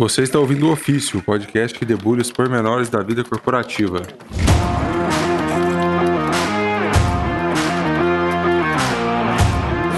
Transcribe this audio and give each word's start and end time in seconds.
Você 0.00 0.22
está 0.22 0.38
ouvindo 0.38 0.66
o 0.66 0.72
Ofício, 0.72 1.18
o 1.18 1.22
podcast 1.22 1.78
que 1.78 1.84
debulha 1.84 2.22
os 2.22 2.32
pormenores 2.32 2.88
da 2.88 3.02
vida 3.02 3.22
corporativa. 3.22 4.00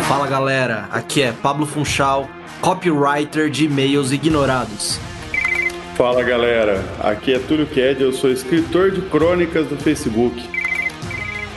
Fala 0.08 0.26
galera, 0.26 0.88
aqui 0.90 1.22
é 1.22 1.30
Pablo 1.30 1.66
Funchal, 1.66 2.28
copywriter 2.60 3.48
de 3.48 3.66
e-mails 3.66 4.10
ignorados. 4.10 4.98
Fala 5.94 6.24
galera, 6.24 6.84
aqui 6.98 7.32
é 7.32 7.38
Túlio 7.38 7.68
Ked, 7.68 8.02
eu 8.02 8.12
sou 8.12 8.32
escritor 8.32 8.90
de 8.90 9.02
crônicas 9.02 9.68
do 9.68 9.76
Facebook. 9.76 10.42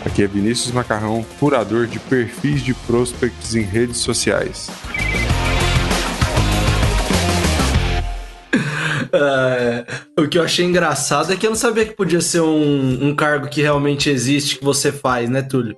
Aqui 0.06 0.22
é 0.22 0.28
Vinícius 0.28 0.72
Macarrão, 0.72 1.26
curador 1.40 1.88
de 1.88 1.98
perfis 1.98 2.62
de 2.62 2.76
prospects 2.76 3.56
em 3.56 3.64
redes 3.64 3.98
sociais. 3.98 4.70
Uh, 9.16 10.22
o 10.22 10.28
que 10.28 10.38
eu 10.38 10.44
achei 10.44 10.66
engraçado 10.66 11.32
é 11.32 11.38
que 11.38 11.46
eu 11.46 11.52
não 11.52 11.58
sabia 11.58 11.86
que 11.86 11.94
podia 11.94 12.20
ser 12.20 12.42
um, 12.42 13.08
um 13.10 13.16
cargo 13.16 13.48
que 13.48 13.62
realmente 13.62 14.10
existe 14.10 14.58
que 14.58 14.64
você 14.64 14.92
faz, 14.92 15.30
né, 15.30 15.42
Túlio? 15.42 15.78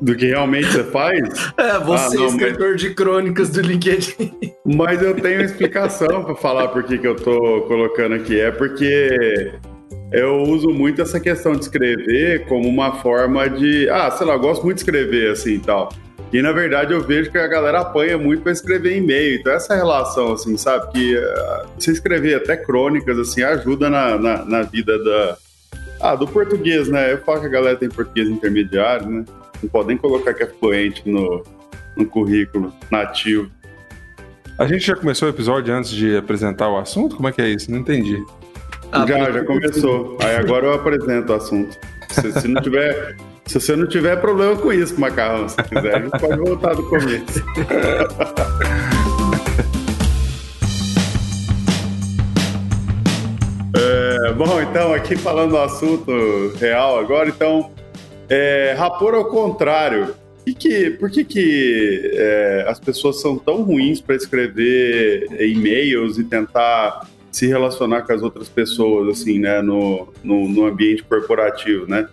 Do 0.00 0.14
que 0.14 0.26
realmente 0.26 0.68
você 0.68 0.84
faz? 0.84 1.52
É, 1.58 1.78
você, 1.78 2.16
ah, 2.16 2.20
não, 2.20 2.26
escritor 2.28 2.70
mas... 2.72 2.80
de 2.80 2.94
crônicas 2.94 3.50
do 3.50 3.60
LinkedIn. 3.60 4.32
Mas 4.64 5.02
eu 5.02 5.14
tenho 5.14 5.42
explicação 5.42 6.24
para 6.24 6.34
falar 6.36 6.68
por 6.68 6.84
que, 6.84 6.98
que 6.98 7.06
eu 7.06 7.16
tô 7.16 7.62
colocando 7.62 8.14
aqui. 8.14 8.40
É 8.40 8.50
porque 8.50 9.52
eu 10.12 10.42
uso 10.42 10.68
muito 10.68 11.02
essa 11.02 11.18
questão 11.18 11.52
de 11.52 11.60
escrever 11.60 12.46
como 12.46 12.68
uma 12.68 12.92
forma 12.96 13.48
de. 13.48 13.88
Ah, 13.90 14.10
sei 14.10 14.26
lá, 14.26 14.34
eu 14.34 14.40
gosto 14.40 14.62
muito 14.62 14.76
de 14.76 14.82
escrever 14.82 15.30
assim 15.32 15.54
e 15.54 15.58
tal. 15.58 15.88
E 16.32 16.40
na 16.40 16.50
verdade 16.50 16.94
eu 16.94 17.02
vejo 17.02 17.30
que 17.30 17.36
a 17.36 17.46
galera 17.46 17.80
apanha 17.80 18.16
muito 18.16 18.42
para 18.42 18.52
escrever 18.52 18.96
e-mail. 18.96 19.38
Então 19.38 19.52
essa 19.52 19.74
relação, 19.74 20.32
assim, 20.32 20.56
sabe? 20.56 20.90
Que 20.92 21.16
uh, 21.16 21.68
você 21.78 21.92
escrever 21.92 22.36
até 22.36 22.56
crônicas, 22.56 23.18
assim, 23.18 23.42
ajuda 23.42 23.90
na, 23.90 24.18
na, 24.18 24.44
na, 24.44 24.62
vida 24.62 24.98
da. 25.04 25.36
Ah, 26.00 26.14
do 26.14 26.26
português, 26.26 26.88
né? 26.88 27.12
Eu 27.12 27.18
falo 27.18 27.40
que 27.40 27.46
a 27.46 27.50
galera 27.50 27.76
tem 27.76 27.88
português 27.88 28.28
intermediário, 28.28 29.08
né? 29.08 29.24
Não 29.62 29.68
podem 29.68 29.96
colocar 29.96 30.32
que 30.32 30.42
é 30.42 30.46
fluente 30.46 31.02
no, 31.06 31.44
no 31.94 32.06
currículo 32.06 32.72
nativo. 32.90 33.50
A 34.58 34.66
gente 34.66 34.86
já 34.86 34.96
começou 34.96 35.28
o 35.28 35.30
episódio 35.30 35.74
antes 35.74 35.90
de 35.90 36.16
apresentar 36.16 36.68
o 36.68 36.78
assunto? 36.78 37.16
Como 37.16 37.28
é 37.28 37.32
que 37.32 37.42
é 37.42 37.48
isso? 37.48 37.70
Não 37.70 37.78
entendi. 37.78 38.22
Ah, 38.90 39.06
já, 39.06 39.30
já 39.30 39.44
começou. 39.44 40.18
Aí 40.20 40.36
agora 40.36 40.66
eu 40.66 40.74
apresento 40.74 41.32
o 41.32 41.36
assunto. 41.36 41.78
Se, 42.10 42.40
se 42.40 42.48
não 42.48 42.60
tiver 42.60 43.16
se 43.46 43.60
você 43.60 43.76
não 43.76 43.86
tiver 43.86 44.16
problema 44.16 44.56
com 44.56 44.72
isso, 44.72 44.98
Macarrão, 45.00 45.48
se 45.48 45.56
quiser, 45.62 45.94
a 45.96 46.00
gente 46.00 46.18
pode 46.18 46.38
voltar 46.38 46.74
do 46.74 46.82
começo. 46.88 47.44
é, 53.76 54.32
bom, 54.32 54.60
então, 54.62 54.94
aqui 54.94 55.14
falando 55.16 55.50
do 55.50 55.58
assunto 55.58 56.52
real 56.58 56.98
agora, 56.98 57.28
então, 57.28 57.70
é, 58.28 58.74
Rapor 58.78 59.14
ao 59.14 59.26
contrário. 59.26 60.14
Que 60.44 60.54
que, 60.54 60.90
por 60.90 61.08
que, 61.08 61.24
que 61.24 62.10
é, 62.14 62.64
as 62.66 62.80
pessoas 62.80 63.20
são 63.20 63.38
tão 63.38 63.62
ruins 63.62 64.00
para 64.00 64.16
escrever 64.16 65.28
e-mails 65.40 66.18
e 66.18 66.24
tentar 66.24 67.08
se 67.30 67.46
relacionar 67.46 68.02
com 68.02 68.12
as 68.12 68.22
outras 68.22 68.48
pessoas, 68.48 69.20
assim, 69.20 69.38
né, 69.38 69.62
no, 69.62 70.08
no, 70.22 70.48
no 70.48 70.66
ambiente 70.66 71.04
corporativo, 71.04 71.86
né? 71.86 72.08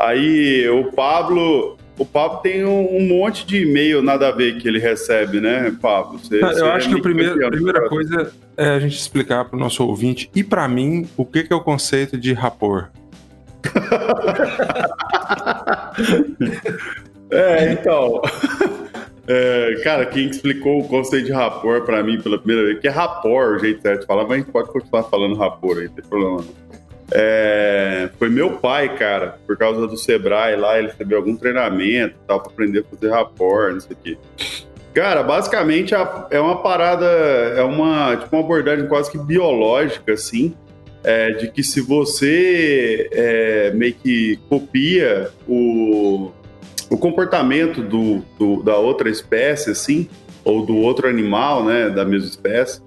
Aí 0.00 0.66
o 0.70 0.90
Pablo, 0.92 1.76
o 1.98 2.06
Pablo 2.06 2.38
tem 2.38 2.64
um, 2.64 2.96
um, 2.96 3.06
monte 3.06 3.46
de 3.46 3.64
e-mail 3.64 4.00
nada 4.00 4.28
a 4.28 4.30
ver 4.30 4.56
que 4.58 4.66
ele 4.66 4.78
recebe, 4.78 5.38
né, 5.40 5.76
Pablo? 5.80 6.18
Você, 6.18 6.36
eu 6.36 6.48
você 6.48 6.64
acho 6.64 6.88
é 6.88 6.92
que 6.92 6.98
a 6.98 7.02
primeira, 7.02 7.50
primeira 7.50 7.86
coisa 7.86 8.32
é 8.56 8.70
a 8.70 8.78
gente 8.78 8.96
explicar 8.96 9.44
para 9.44 9.56
o 9.56 9.60
nosso 9.60 9.86
ouvinte 9.86 10.30
e 10.34 10.42
para 10.42 10.66
mim 10.66 11.06
o 11.18 11.26
que, 11.26 11.44
que 11.44 11.52
é 11.52 11.56
o 11.56 11.60
conceito 11.60 12.16
de 12.16 12.32
rapor. 12.32 12.88
é, 17.30 17.72
então. 17.72 18.22
É, 19.32 19.80
cara, 19.84 20.04
quem 20.06 20.28
explicou 20.28 20.80
o 20.80 20.88
conceito 20.88 21.26
de 21.26 21.32
rapor 21.32 21.82
para 21.82 22.02
mim 22.02 22.20
pela 22.20 22.36
primeira 22.36 22.66
vez, 22.66 22.80
que 22.80 22.88
é 22.88 22.90
rapor, 22.90 23.54
o 23.54 23.60
jeito 23.60 23.80
certo 23.80 24.00
de 24.00 24.06
falar, 24.06 24.24
mas 24.24 24.32
a 24.32 24.36
gente 24.38 24.50
pode 24.50 24.72
continuar 24.72 25.04
falando 25.04 25.36
rapor 25.36 25.78
aí, 25.78 25.84
não 25.84 25.92
tem 25.92 26.04
problema 26.04 26.38
não. 26.38 26.79
É, 27.12 28.08
foi 28.18 28.28
meu 28.28 28.52
pai, 28.58 28.96
cara, 28.96 29.38
por 29.46 29.56
causa 29.56 29.86
do 29.86 29.96
Sebrae 29.96 30.56
lá, 30.56 30.78
ele 30.78 30.88
recebeu 30.88 31.18
algum 31.18 31.36
treinamento 31.36 32.14
tal, 32.26 32.40
para 32.40 32.52
aprender 32.52 32.80
a 32.80 32.84
fazer 32.84 33.10
rapport, 33.10 33.72
não 33.72 33.80
sei 33.80 33.92
o 33.92 33.98
quê. 34.02 34.18
Cara, 34.94 35.22
basicamente 35.22 35.94
é 36.30 36.40
uma 36.40 36.62
parada, 36.62 37.06
é 37.06 37.62
uma, 37.62 38.16
tipo, 38.16 38.34
uma 38.34 38.44
abordagem 38.44 38.86
quase 38.88 39.10
que 39.10 39.18
biológica, 39.18 40.12
assim, 40.12 40.54
é, 41.04 41.30
de 41.30 41.50
que 41.50 41.62
se 41.62 41.80
você 41.80 43.08
é, 43.12 43.70
meio 43.72 43.94
que 43.94 44.38
copia 44.48 45.30
o, 45.48 46.30
o 46.90 46.98
comportamento 46.98 47.82
do, 47.82 48.22
do, 48.38 48.62
da 48.62 48.76
outra 48.76 49.08
espécie, 49.08 49.70
assim, 49.70 50.08
ou 50.44 50.66
do 50.66 50.76
outro 50.76 51.08
animal, 51.08 51.64
né, 51.64 51.88
da 51.88 52.04
mesma 52.04 52.28
espécie, 52.28 52.82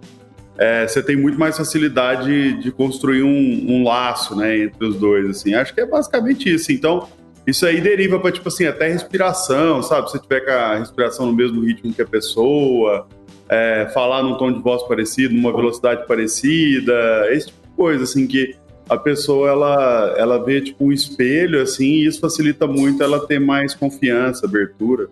é, 0.57 0.87
você 0.87 1.01
tem 1.01 1.15
muito 1.15 1.39
mais 1.39 1.57
facilidade 1.57 2.61
de 2.61 2.71
construir 2.71 3.23
um, 3.23 3.71
um, 3.71 3.83
laço, 3.83 4.35
né, 4.35 4.57
entre 4.59 4.85
os 4.85 4.95
dois, 4.97 5.27
assim. 5.29 5.53
Acho 5.55 5.73
que 5.73 5.81
é 5.81 5.85
basicamente 5.85 6.53
isso. 6.53 6.71
Então, 6.71 7.07
isso 7.45 7.65
aí 7.65 7.81
deriva 7.81 8.19
para, 8.19 8.31
tipo 8.31 8.47
assim, 8.47 8.65
até 8.65 8.87
respiração, 8.87 9.81
sabe? 9.81 10.07
Se 10.07 10.17
você 10.17 10.19
tiver 10.19 10.41
com 10.41 10.51
a 10.51 10.77
respiração 10.77 11.25
no 11.25 11.33
mesmo 11.33 11.61
ritmo 11.61 11.93
que 11.93 12.01
a 12.01 12.05
pessoa, 12.05 13.07
é, 13.49 13.89
falar 13.93 14.21
num 14.21 14.37
tom 14.37 14.51
de 14.51 14.61
voz 14.61 14.83
parecido, 14.83 15.33
numa 15.33 15.51
velocidade 15.51 16.07
parecida, 16.07 16.93
esse 17.31 17.47
tipo 17.47 17.67
de 17.67 17.73
coisa, 17.75 18.03
assim, 18.03 18.27
que 18.27 18.55
a 18.87 18.97
pessoa, 18.97 19.49
ela, 19.49 20.15
ela 20.17 20.43
vê, 20.43 20.61
tipo, 20.61 20.85
um 20.85 20.91
espelho, 20.91 21.61
assim, 21.61 21.85
e 21.85 22.05
isso 22.05 22.19
facilita 22.19 22.67
muito 22.67 23.01
ela 23.01 23.25
ter 23.25 23.39
mais 23.39 23.73
confiança, 23.73 24.45
abertura. 24.45 25.09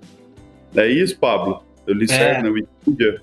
É 0.75 0.87
isso, 0.87 1.17
Pablo? 1.17 1.63
Eu 1.87 1.95
li 1.95 2.05
é. 2.05 2.07
certo 2.07 2.43
na 2.43 2.51
Wikipedia? 2.51 3.21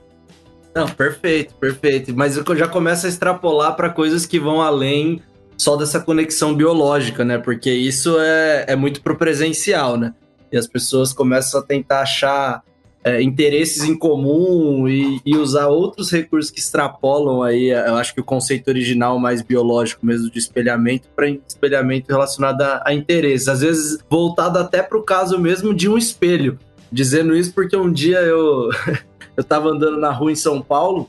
Não, 0.74 0.88
perfeito, 0.88 1.54
perfeito. 1.54 2.14
Mas 2.14 2.36
eu 2.36 2.56
já 2.56 2.68
começo 2.68 3.06
a 3.06 3.08
extrapolar 3.08 3.74
para 3.76 3.90
coisas 3.90 4.26
que 4.26 4.38
vão 4.38 4.60
além 4.60 5.20
só 5.56 5.76
dessa 5.76 5.98
conexão 5.98 6.54
biológica, 6.54 7.24
né? 7.24 7.38
Porque 7.38 7.70
isso 7.70 8.16
é, 8.20 8.64
é 8.68 8.76
muito 8.76 9.02
pro 9.02 9.16
presencial, 9.16 9.96
né? 9.96 10.14
E 10.52 10.56
as 10.56 10.66
pessoas 10.66 11.12
começam 11.12 11.60
a 11.60 11.62
tentar 11.62 12.02
achar 12.02 12.62
é, 13.04 13.22
interesses 13.22 13.84
em 13.84 13.96
comum 13.96 14.88
e, 14.88 15.20
e, 15.24 15.36
usar 15.36 15.68
outros 15.68 16.10
recursos 16.10 16.50
que 16.50 16.58
extrapolam 16.58 17.42
aí, 17.42 17.70
eu 17.70 17.94
acho 17.96 18.14
que 18.14 18.20
o 18.20 18.24
conceito 18.24 18.68
original 18.68 19.18
mais 19.18 19.40
biológico 19.40 20.04
mesmo 20.04 20.30
de 20.30 20.38
espelhamento 20.38 21.08
para 21.14 21.28
espelhamento 21.28 22.08
relacionado 22.08 22.62
a, 22.62 22.82
a 22.84 22.94
interesses. 22.94 23.48
Às 23.48 23.60
vezes 23.60 23.98
voltado 24.10 24.58
até 24.58 24.82
para 24.82 24.98
o 24.98 25.02
caso 25.02 25.38
mesmo 25.38 25.74
de 25.74 25.88
um 25.88 25.96
espelho. 25.96 26.58
Dizendo 26.90 27.36
isso 27.36 27.52
porque 27.52 27.76
um 27.76 27.92
dia 27.92 28.18
eu 28.20 28.70
eu 29.38 29.44
tava 29.44 29.68
andando 29.68 29.98
na 29.98 30.10
rua 30.10 30.32
em 30.32 30.36
São 30.36 30.60
Paulo, 30.60 31.08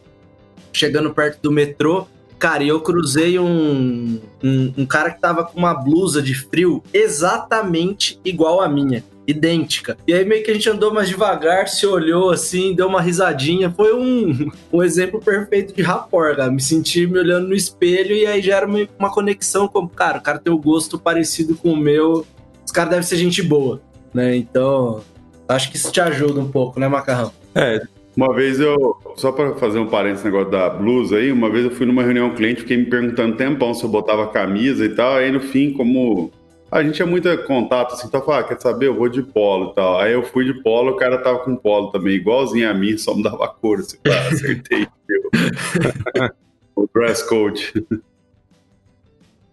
chegando 0.71 1.11
perto 1.11 1.41
do 1.41 1.51
metrô, 1.51 2.05
cara, 2.37 2.63
e 2.63 2.67
eu 2.67 2.79
cruzei 2.79 3.39
um, 3.39 4.21
um, 4.43 4.73
um, 4.77 4.85
cara 4.85 5.09
que 5.09 5.19
tava 5.19 5.43
com 5.43 5.57
uma 5.57 5.73
blusa 5.73 6.21
de 6.21 6.35
frio 6.35 6.83
exatamente 6.93 8.21
igual 8.23 8.61
a 8.61 8.69
minha. 8.69 9.03
Idêntica. 9.25 9.97
E 10.07 10.13
aí 10.13 10.25
meio 10.25 10.43
que 10.43 10.49
a 10.49 10.53
gente 10.53 10.69
andou 10.69 10.93
mais 10.93 11.09
devagar, 11.09 11.67
se 11.67 11.85
olhou 11.85 12.31
assim, 12.31 12.73
deu 12.73 12.87
uma 12.87 13.01
risadinha. 13.01 13.71
Foi 13.71 13.93
um, 13.93 14.51
um 14.71 14.83
exemplo 14.83 15.19
perfeito 15.19 15.73
de 15.73 15.83
cara. 15.83 16.51
Me 16.51 16.61
senti 16.61 17.07
me 17.07 17.17
olhando 17.17 17.47
no 17.47 17.55
espelho 17.55 18.15
e 18.15 18.27
aí 18.27 18.41
já 18.41 18.57
era 18.57 18.67
uma, 18.67 18.87
uma 18.97 19.11
conexão 19.11 19.67
com, 19.67 19.87
cara, 19.87 20.19
o 20.19 20.21
cara 20.21 20.39
tem 20.39 20.53
o 20.53 20.55
um 20.55 20.61
gosto 20.61 20.99
parecido 20.99 21.55
com 21.55 21.73
o 21.73 21.77
meu. 21.77 22.25
Esse 22.63 22.73
cara 22.73 22.91
deve 22.91 23.05
ser 23.05 23.17
gente 23.17 23.41
boa, 23.41 23.81
né? 24.13 24.35
Então, 24.35 25.01
acho 25.47 25.69
que 25.71 25.77
isso 25.77 25.91
te 25.91 25.99
ajuda 25.99 26.39
um 26.39 26.49
pouco, 26.49 26.79
né, 26.79 26.87
Macarrão? 26.87 27.31
É, 27.53 27.81
uma 28.15 28.33
vez 28.33 28.59
eu, 28.59 28.97
só 29.15 29.31
para 29.31 29.55
fazer 29.55 29.79
um 29.79 29.87
parênteses 29.87 30.25
negócio 30.25 30.49
da 30.49 30.69
blusa 30.69 31.17
aí, 31.17 31.31
uma 31.31 31.49
vez 31.49 31.65
eu 31.65 31.71
fui 31.71 31.85
numa 31.85 32.03
reunião 32.03 32.33
cliente, 32.33 32.61
fiquei 32.61 32.77
me 32.77 32.85
perguntando 32.85 33.37
tempão 33.37 33.73
se 33.73 33.83
eu 33.83 33.89
botava 33.89 34.27
camisa 34.27 34.85
e 34.85 34.89
tal, 34.89 35.15
aí 35.15 35.31
no 35.31 35.39
fim, 35.39 35.71
como 35.73 36.31
a 36.71 36.83
gente 36.83 36.95
tinha 36.95 37.05
muito 37.05 37.35
contato, 37.45 37.93
assim, 37.93 38.07
então 38.07 38.21
falei, 38.21 38.41
ah, 38.41 38.43
quer 38.43 38.59
saber, 38.59 38.87
eu 38.87 38.95
vou 38.95 39.09
de 39.09 39.23
polo 39.23 39.71
e 39.71 39.75
tal. 39.75 39.99
Aí 39.99 40.13
eu 40.13 40.23
fui 40.23 40.45
de 40.45 40.53
polo, 40.61 40.91
o 40.91 40.95
cara 40.97 41.17
tava 41.17 41.39
com 41.39 41.55
polo 41.55 41.91
também, 41.91 42.15
igualzinho 42.15 42.69
a 42.69 42.73
mim, 42.73 42.95
só 42.97 43.15
me 43.15 43.23
dava 43.23 43.47
cor, 43.47 43.79
assim, 43.79 43.97
ah, 44.07 44.27
acertei 44.31 44.87
o 46.75 46.87
dress 46.93 47.27
code. 47.27 47.73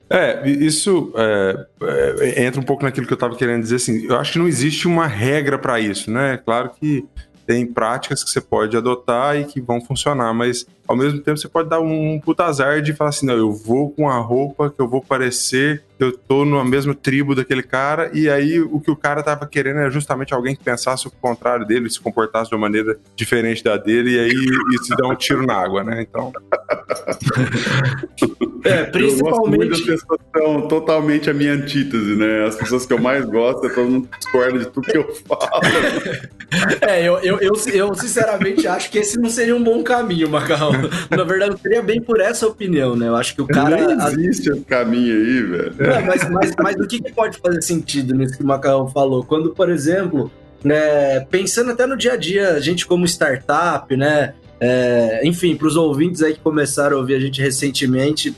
É, 0.08 0.48
isso 0.48 1.12
é, 1.16 1.66
é, 2.20 2.44
entra 2.44 2.60
um 2.60 2.64
pouco 2.64 2.84
naquilo 2.84 3.06
que 3.06 3.12
eu 3.12 3.16
estava 3.16 3.34
querendo 3.34 3.62
dizer, 3.62 3.76
assim, 3.76 4.04
eu 4.04 4.16
acho 4.16 4.34
que 4.34 4.38
não 4.38 4.46
existe 4.46 4.86
uma 4.86 5.06
regra 5.06 5.58
para 5.58 5.80
isso, 5.80 6.10
né? 6.10 6.36
Claro 6.44 6.70
que 6.78 7.04
tem 7.46 7.66
práticas 7.66 8.24
que 8.24 8.30
você 8.30 8.40
pode 8.40 8.76
adotar 8.76 9.36
e 9.36 9.44
que 9.44 9.60
vão 9.60 9.80
funcionar, 9.80 10.34
mas 10.34 10.66
ao 10.86 10.96
mesmo 10.96 11.20
tempo 11.20 11.38
você 11.38 11.48
pode 11.48 11.68
dar 11.68 11.80
um 11.80 12.20
puta 12.20 12.44
azar 12.44 12.82
de 12.82 12.92
falar 12.92 13.10
assim, 13.10 13.26
não, 13.26 13.36
eu 13.36 13.52
vou 13.52 13.90
com 13.90 14.08
a 14.08 14.18
roupa 14.18 14.68
que 14.70 14.80
eu 14.80 14.88
vou 14.88 15.00
parecer 15.00 15.82
eu 15.98 16.12
tô 16.12 16.44
na 16.44 16.62
mesma 16.64 16.94
tribo 16.94 17.34
daquele 17.34 17.62
cara, 17.62 18.10
e 18.12 18.28
aí 18.28 18.60
o 18.60 18.78
que 18.80 18.90
o 18.90 18.96
cara 18.96 19.22
tava 19.22 19.46
querendo 19.46 19.80
é 19.80 19.90
justamente 19.90 20.34
alguém 20.34 20.54
que 20.54 20.62
pensasse 20.62 21.06
o 21.06 21.10
contrário 21.10 21.66
dele, 21.66 21.88
se 21.88 21.98
comportasse 22.00 22.50
de 22.50 22.54
uma 22.54 22.60
maneira 22.60 22.98
diferente 23.14 23.64
da 23.64 23.76
dele, 23.76 24.16
e 24.16 24.18
aí 24.18 24.34
isso 24.74 24.94
dá 24.96 25.08
um 25.08 25.16
tiro 25.16 25.46
na 25.46 25.54
água, 25.54 25.82
né? 25.82 26.02
Então. 26.02 26.32
é, 28.64 28.84
principalmente. 28.84 29.72
As 29.72 29.80
pessoas 29.80 30.20
são 30.36 30.68
totalmente 30.68 31.30
a 31.30 31.34
minha 31.34 31.52
antítese, 31.52 32.14
né? 32.16 32.44
As 32.46 32.56
pessoas 32.56 32.84
que 32.84 32.92
eu 32.92 33.00
mais 33.00 33.24
gosto, 33.24 33.66
é 33.66 33.70
todo 33.70 33.88
mundo 33.88 34.08
discorda 34.18 34.58
de 34.58 34.66
tudo 34.66 34.86
que 34.86 34.98
eu 34.98 35.14
falo. 35.26 35.62
é, 36.82 37.02
eu, 37.02 37.18
eu, 37.20 37.38
eu, 37.40 37.54
eu 37.72 37.94
sinceramente 37.94 38.68
acho 38.68 38.90
que 38.90 38.98
esse 38.98 39.18
não 39.18 39.30
seria 39.30 39.56
um 39.56 39.62
bom 39.62 39.82
caminho, 39.82 40.28
Macarrão. 40.28 40.72
Na 41.10 41.24
verdade, 41.24 41.52
eu 41.52 41.58
teria 41.58 41.82
bem 41.82 42.00
por 42.00 42.20
essa 42.20 42.46
opinião, 42.46 42.94
né? 42.94 43.08
Eu 43.08 43.16
acho 43.16 43.34
que 43.34 43.42
o 43.42 43.46
cara. 43.46 43.94
Não 43.94 44.08
existe 44.08 44.50
esse 44.50 44.60
caminho 44.62 45.14
aí, 45.14 45.42
velho. 45.42 45.85
Não, 45.86 46.06
mas, 46.06 46.28
mas, 46.30 46.52
mas 46.62 46.76
o 46.76 46.86
que, 46.86 47.00
que 47.00 47.12
pode 47.12 47.38
fazer 47.38 47.62
sentido 47.62 48.14
nisso 48.14 48.36
que 48.36 48.42
o 48.42 48.46
Macarrão 48.46 48.88
falou? 48.88 49.24
Quando, 49.24 49.50
por 49.50 49.70
exemplo, 49.70 50.30
né, 50.64 51.20
pensando 51.30 51.70
até 51.70 51.86
no 51.86 51.96
dia 51.96 52.14
a 52.14 52.16
dia, 52.16 52.50
a 52.54 52.60
gente 52.60 52.86
como 52.86 53.04
startup, 53.06 53.94
né? 53.96 54.34
É, 54.58 55.20
enfim, 55.24 55.54
para 55.54 55.66
os 55.66 55.76
ouvintes 55.76 56.22
aí 56.22 56.34
que 56.34 56.40
começaram 56.40 56.96
a 56.96 57.00
ouvir 57.00 57.14
a 57.14 57.20
gente 57.20 57.40
recentemente, 57.40 58.34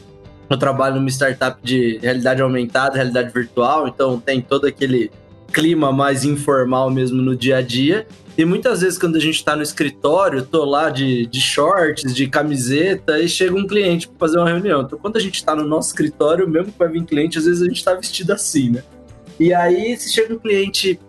eu 0.51 0.57
trabalho 0.59 0.97
numa 0.97 1.09
startup 1.09 1.59
de 1.63 1.99
realidade 2.03 2.43
aumentada, 2.43 2.97
realidade 2.97 3.33
virtual, 3.33 3.87
então 3.87 4.19
tem 4.19 4.41
todo 4.41 4.67
aquele 4.67 5.11
clima 5.53 5.93
mais 5.93 6.25
informal 6.25 6.91
mesmo 6.91 7.23
no 7.23 7.37
dia 7.37 7.59
a 7.59 7.63
dia. 7.63 8.07
E 8.39 8.45
muitas 8.45 8.83
vezes, 8.83 8.97
quando 8.97 9.17
a 9.17 9.21
gente 9.21 9.35
está 9.35 9.57
no 9.57 9.65
escritório, 9.65 10.47
tô 10.47 10.65
lá 10.65 10.91
de, 10.91 11.27
de 11.27 11.41
shorts, 11.41 12.15
de 12.15 12.29
camiseta, 12.29 13.19
e 13.19 13.29
chega 13.29 13.57
um 13.57 13.67
cliente 13.67 14.07
para 14.07 14.17
fazer 14.17 14.39
uma 14.39 14.49
reunião. 14.49 14.83
Então, 14.83 14.97
quando 14.97 15.17
a 15.17 15.21
gente 15.21 15.35
está 15.35 15.57
no 15.57 15.67
nosso 15.67 15.89
escritório, 15.89 16.49
mesmo 16.49 16.71
que 16.71 16.79
vai 16.79 16.89
vir 16.89 17.05
cliente, 17.05 17.37
às 17.37 17.47
vezes 17.47 17.61
a 17.61 17.65
gente 17.65 17.79
está 17.79 17.95
vestido 17.95 18.33
assim, 18.33 18.71
né? 18.71 18.85
E 19.41 19.53
aí, 19.53 19.97
se 19.97 20.13
chega 20.13 20.33
um 20.33 20.39
cliente, 20.39 21.01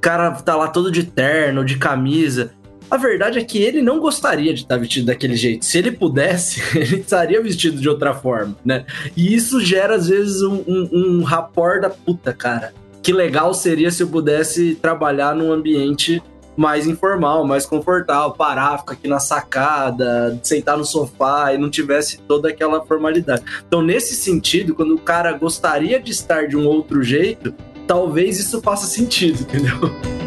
cara 0.00 0.30
tá 0.30 0.56
lá 0.56 0.68
todo 0.68 0.90
de 0.90 1.04
terno, 1.04 1.62
de 1.62 1.76
camisa. 1.76 2.52
A 2.90 2.96
verdade 2.96 3.38
é 3.38 3.44
que 3.44 3.58
ele 3.58 3.82
não 3.82 4.00
gostaria 4.00 4.54
de 4.54 4.62
estar 4.62 4.76
tá 4.76 4.80
vestido 4.80 5.08
daquele 5.08 5.36
jeito. 5.36 5.66
Se 5.66 5.76
ele 5.76 5.92
pudesse, 5.92 6.62
ele 6.74 7.00
estaria 7.00 7.42
vestido 7.42 7.78
de 7.78 7.88
outra 7.88 8.14
forma, 8.14 8.56
né? 8.64 8.86
E 9.14 9.34
isso 9.34 9.60
gera, 9.60 9.96
às 9.96 10.08
vezes, 10.08 10.40
um, 10.40 10.64
um, 10.66 10.88
um 10.92 11.22
rapor 11.22 11.82
da 11.82 11.90
puta, 11.90 12.32
cara. 12.32 12.72
Que 13.02 13.12
legal 13.12 13.52
seria 13.52 13.90
se 13.90 14.02
eu 14.02 14.08
pudesse 14.08 14.74
trabalhar 14.74 15.34
num 15.34 15.52
ambiente 15.52 16.22
mais 16.58 16.88
informal, 16.88 17.46
mais 17.46 17.64
confortável, 17.64 18.32
parar, 18.32 18.78
ficar 18.78 18.94
aqui 18.94 19.06
na 19.06 19.20
sacada, 19.20 20.36
sentar 20.42 20.76
no 20.76 20.84
sofá 20.84 21.54
e 21.54 21.58
não 21.58 21.70
tivesse 21.70 22.18
toda 22.22 22.48
aquela 22.48 22.84
formalidade. 22.84 23.44
Então, 23.64 23.80
nesse 23.80 24.16
sentido, 24.16 24.74
quando 24.74 24.96
o 24.96 24.98
cara 24.98 25.32
gostaria 25.32 26.00
de 26.00 26.10
estar 26.10 26.48
de 26.48 26.56
um 26.56 26.66
outro 26.66 27.00
jeito, 27.00 27.54
talvez 27.86 28.40
isso 28.40 28.60
faça 28.60 28.88
sentido, 28.88 29.42
entendeu? 29.46 30.17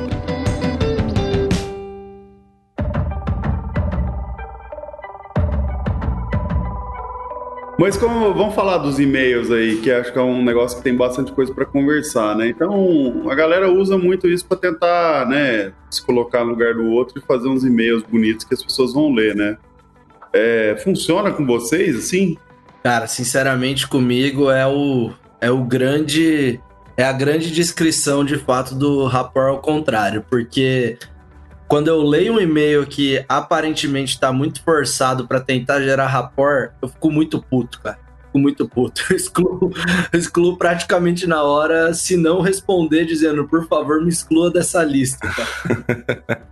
Mas 7.82 7.98
como 7.98 8.32
vamos 8.32 8.54
falar 8.54 8.78
dos 8.78 9.00
e-mails 9.00 9.50
aí, 9.50 9.78
que 9.78 9.90
acho 9.90 10.14
que 10.14 10.20
é 10.20 10.22
um 10.22 10.44
negócio 10.44 10.78
que 10.78 10.84
tem 10.84 10.96
bastante 10.96 11.32
coisa 11.32 11.52
para 11.52 11.66
conversar, 11.66 12.36
né? 12.36 12.48
Então, 12.48 13.28
a 13.28 13.34
galera 13.34 13.72
usa 13.72 13.98
muito 13.98 14.28
isso 14.28 14.46
para 14.46 14.56
tentar, 14.56 15.28
né, 15.28 15.74
se 15.90 16.06
colocar 16.06 16.44
no 16.44 16.52
lugar 16.52 16.76
do 16.76 16.92
outro 16.92 17.18
e 17.18 17.26
fazer 17.26 17.48
uns 17.48 17.64
e-mails 17.64 18.04
bonitos 18.04 18.46
que 18.46 18.54
as 18.54 18.62
pessoas 18.64 18.94
vão 18.94 19.12
ler, 19.12 19.36
né? 19.36 19.58
É, 20.32 20.80
funciona 20.84 21.32
com 21.32 21.44
vocês 21.44 21.98
assim? 21.98 22.38
Cara, 22.84 23.08
sinceramente 23.08 23.88
comigo 23.88 24.52
é 24.52 24.68
o 24.68 25.10
é 25.42 25.50
o 25.50 25.64
grande 25.64 26.60
é 26.96 27.04
a 27.04 27.12
grande 27.12 27.50
descrição 27.50 28.24
de 28.24 28.38
fato 28.38 28.76
do 28.76 29.08
rapport 29.08 29.50
ao 29.50 29.58
contrário, 29.58 30.24
porque 30.30 31.00
quando 31.72 31.88
eu 31.88 32.02
leio 32.02 32.34
um 32.34 32.40
e-mail 32.42 32.86
que 32.86 33.24
aparentemente 33.30 34.16
está 34.16 34.34
muito 34.34 34.62
forçado 34.62 35.26
para 35.26 35.40
tentar 35.40 35.80
gerar 35.80 36.06
rapport, 36.08 36.74
eu 36.82 36.90
fico 36.90 37.10
muito 37.10 37.42
puto, 37.42 37.80
cara. 37.80 37.98
Fico 38.26 38.40
muito 38.40 38.68
puto. 38.68 39.02
Eu 39.10 39.16
excluo, 39.16 39.72
excluo 40.12 40.58
praticamente 40.58 41.26
na 41.26 41.44
hora, 41.44 41.94
se 41.94 42.18
não 42.18 42.42
responder 42.42 43.06
dizendo, 43.06 43.48
por 43.48 43.70
favor, 43.70 44.04
me 44.04 44.10
exclua 44.10 44.52
dessa 44.52 44.84
lista, 44.84 45.26
cara. 45.30 46.52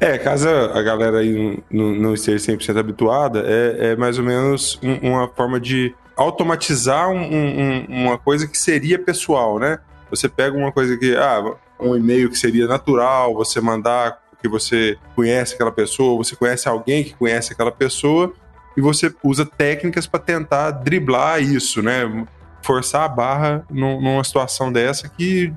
É, 0.00 0.16
caso 0.16 0.48
a 0.48 0.80
galera 0.82 1.18
aí 1.18 1.62
não, 1.70 1.94
não 1.94 2.14
esteja 2.14 2.50
100% 2.50 2.78
habituada, 2.78 3.44
é, 3.46 3.90
é 3.92 3.96
mais 3.96 4.18
ou 4.18 4.24
menos 4.24 4.80
um, 4.82 5.10
uma 5.10 5.28
forma 5.28 5.60
de 5.60 5.94
automatizar 6.16 7.10
um, 7.10 7.20
um, 7.20 7.86
uma 7.88 8.16
coisa 8.16 8.46
que 8.46 8.56
seria 8.56 8.98
pessoal, 8.98 9.58
né? 9.58 9.78
Você 10.08 10.30
pega 10.30 10.56
uma 10.56 10.72
coisa 10.72 10.96
que, 10.96 11.14
ah, 11.14 11.44
um 11.78 11.94
e-mail 11.94 12.30
que 12.30 12.38
seria 12.38 12.66
natural, 12.66 13.34
você 13.34 13.60
mandar 13.60 14.18
porque 14.40 14.48
você 14.48 14.96
conhece 15.14 15.54
aquela 15.54 15.70
pessoa, 15.70 16.16
você 16.16 16.34
conhece 16.34 16.66
alguém 16.66 17.04
que 17.04 17.14
conhece 17.14 17.52
aquela 17.52 17.70
pessoa, 17.70 18.32
e 18.74 18.80
você 18.80 19.14
usa 19.22 19.44
técnicas 19.44 20.06
para 20.06 20.18
tentar 20.18 20.70
driblar 20.70 21.42
isso, 21.42 21.82
né? 21.82 22.26
Forçar 22.62 23.02
a 23.02 23.08
barra 23.08 23.64
numa 23.70 24.24
situação 24.24 24.72
dessa 24.72 25.08
que 25.08 25.52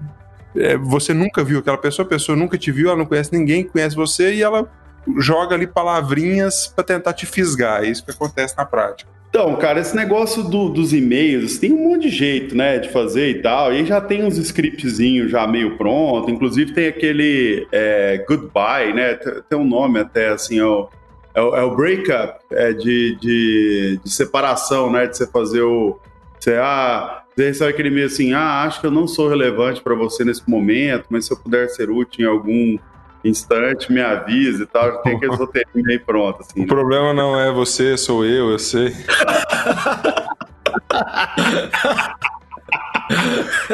é, 0.56 0.78
você 0.78 1.14
nunca 1.14 1.44
viu 1.44 1.60
aquela 1.60 1.78
pessoa, 1.78 2.06
a 2.06 2.10
pessoa 2.10 2.36
nunca 2.36 2.58
te 2.58 2.72
viu, 2.72 2.90
ela 2.90 2.98
não 2.98 3.06
conhece 3.06 3.32
ninguém, 3.32 3.64
conhece 3.64 3.96
você 3.96 4.34
e 4.34 4.44
ela 4.44 4.70
joga 5.18 5.56
ali 5.56 5.66
palavrinhas 5.66 6.68
para 6.68 6.84
tentar 6.84 7.14
te 7.14 7.26
fisgar. 7.26 7.84
É 7.84 7.88
isso 7.88 8.04
que 8.04 8.12
acontece 8.12 8.56
na 8.58 8.66
prática. 8.66 9.10
Então, 9.34 9.56
cara, 9.56 9.80
esse 9.80 9.96
negócio 9.96 10.44
do, 10.44 10.70
dos 10.70 10.94
e-mails 10.94 11.58
tem 11.58 11.74
um 11.74 11.90
monte 11.90 12.04
de 12.04 12.10
jeito, 12.10 12.56
né, 12.56 12.78
de 12.78 12.90
fazer 12.90 13.30
e 13.30 13.42
tal. 13.42 13.74
E 13.74 13.84
já 13.84 14.00
tem 14.00 14.24
uns 14.24 14.38
scriptzinhos 14.38 15.32
já 15.32 15.48
meio 15.48 15.76
pronto. 15.76 16.30
Inclusive 16.30 16.72
tem 16.72 16.86
aquele 16.86 17.68
é, 17.72 18.24
goodbye, 18.30 18.94
né? 18.94 19.16
Tem 19.50 19.58
um 19.58 19.66
nome 19.66 19.98
até 19.98 20.30
assim, 20.30 20.60
é 20.60 20.64
o, 20.64 20.88
é 21.34 21.42
o, 21.42 21.56
é 21.56 21.64
o 21.64 21.76
breakup, 21.76 22.46
é 22.52 22.74
de, 22.74 23.18
de, 23.20 24.00
de, 24.04 24.12
separação, 24.12 24.92
né? 24.92 25.08
De 25.08 25.18
você 25.18 25.26
fazer 25.26 25.64
o. 25.64 25.98
Você, 26.40 26.54
ah, 26.54 27.24
você 27.36 27.48
recebe 27.48 27.72
aquele 27.72 27.90
e-mail 27.90 28.06
assim, 28.06 28.34
ah, 28.34 28.62
acho 28.62 28.82
que 28.82 28.86
eu 28.86 28.92
não 28.92 29.08
sou 29.08 29.28
relevante 29.30 29.82
para 29.82 29.96
você 29.96 30.24
nesse 30.24 30.48
momento, 30.48 31.06
mas 31.10 31.26
se 31.26 31.34
eu 31.34 31.38
puder 31.38 31.68
ser 31.70 31.90
útil 31.90 32.24
em 32.24 32.30
algum 32.30 32.78
instante, 33.24 33.92
me 33.92 34.02
avisa 34.02 34.64
e 34.64 34.66
tal. 34.66 35.02
Tem 35.02 35.16
aqueles 35.16 35.38
roteirinhos 35.40 35.90
aí 35.90 36.00
pronto. 36.00 36.42
Assim, 36.42 36.60
o 36.60 36.64
né? 36.64 36.68
problema 36.68 37.14
não 37.14 37.40
é 37.40 37.52
você, 37.52 37.98
sou 37.98 38.26
eu, 38.26 38.52
eu 38.52 38.60
sei. 38.60 38.94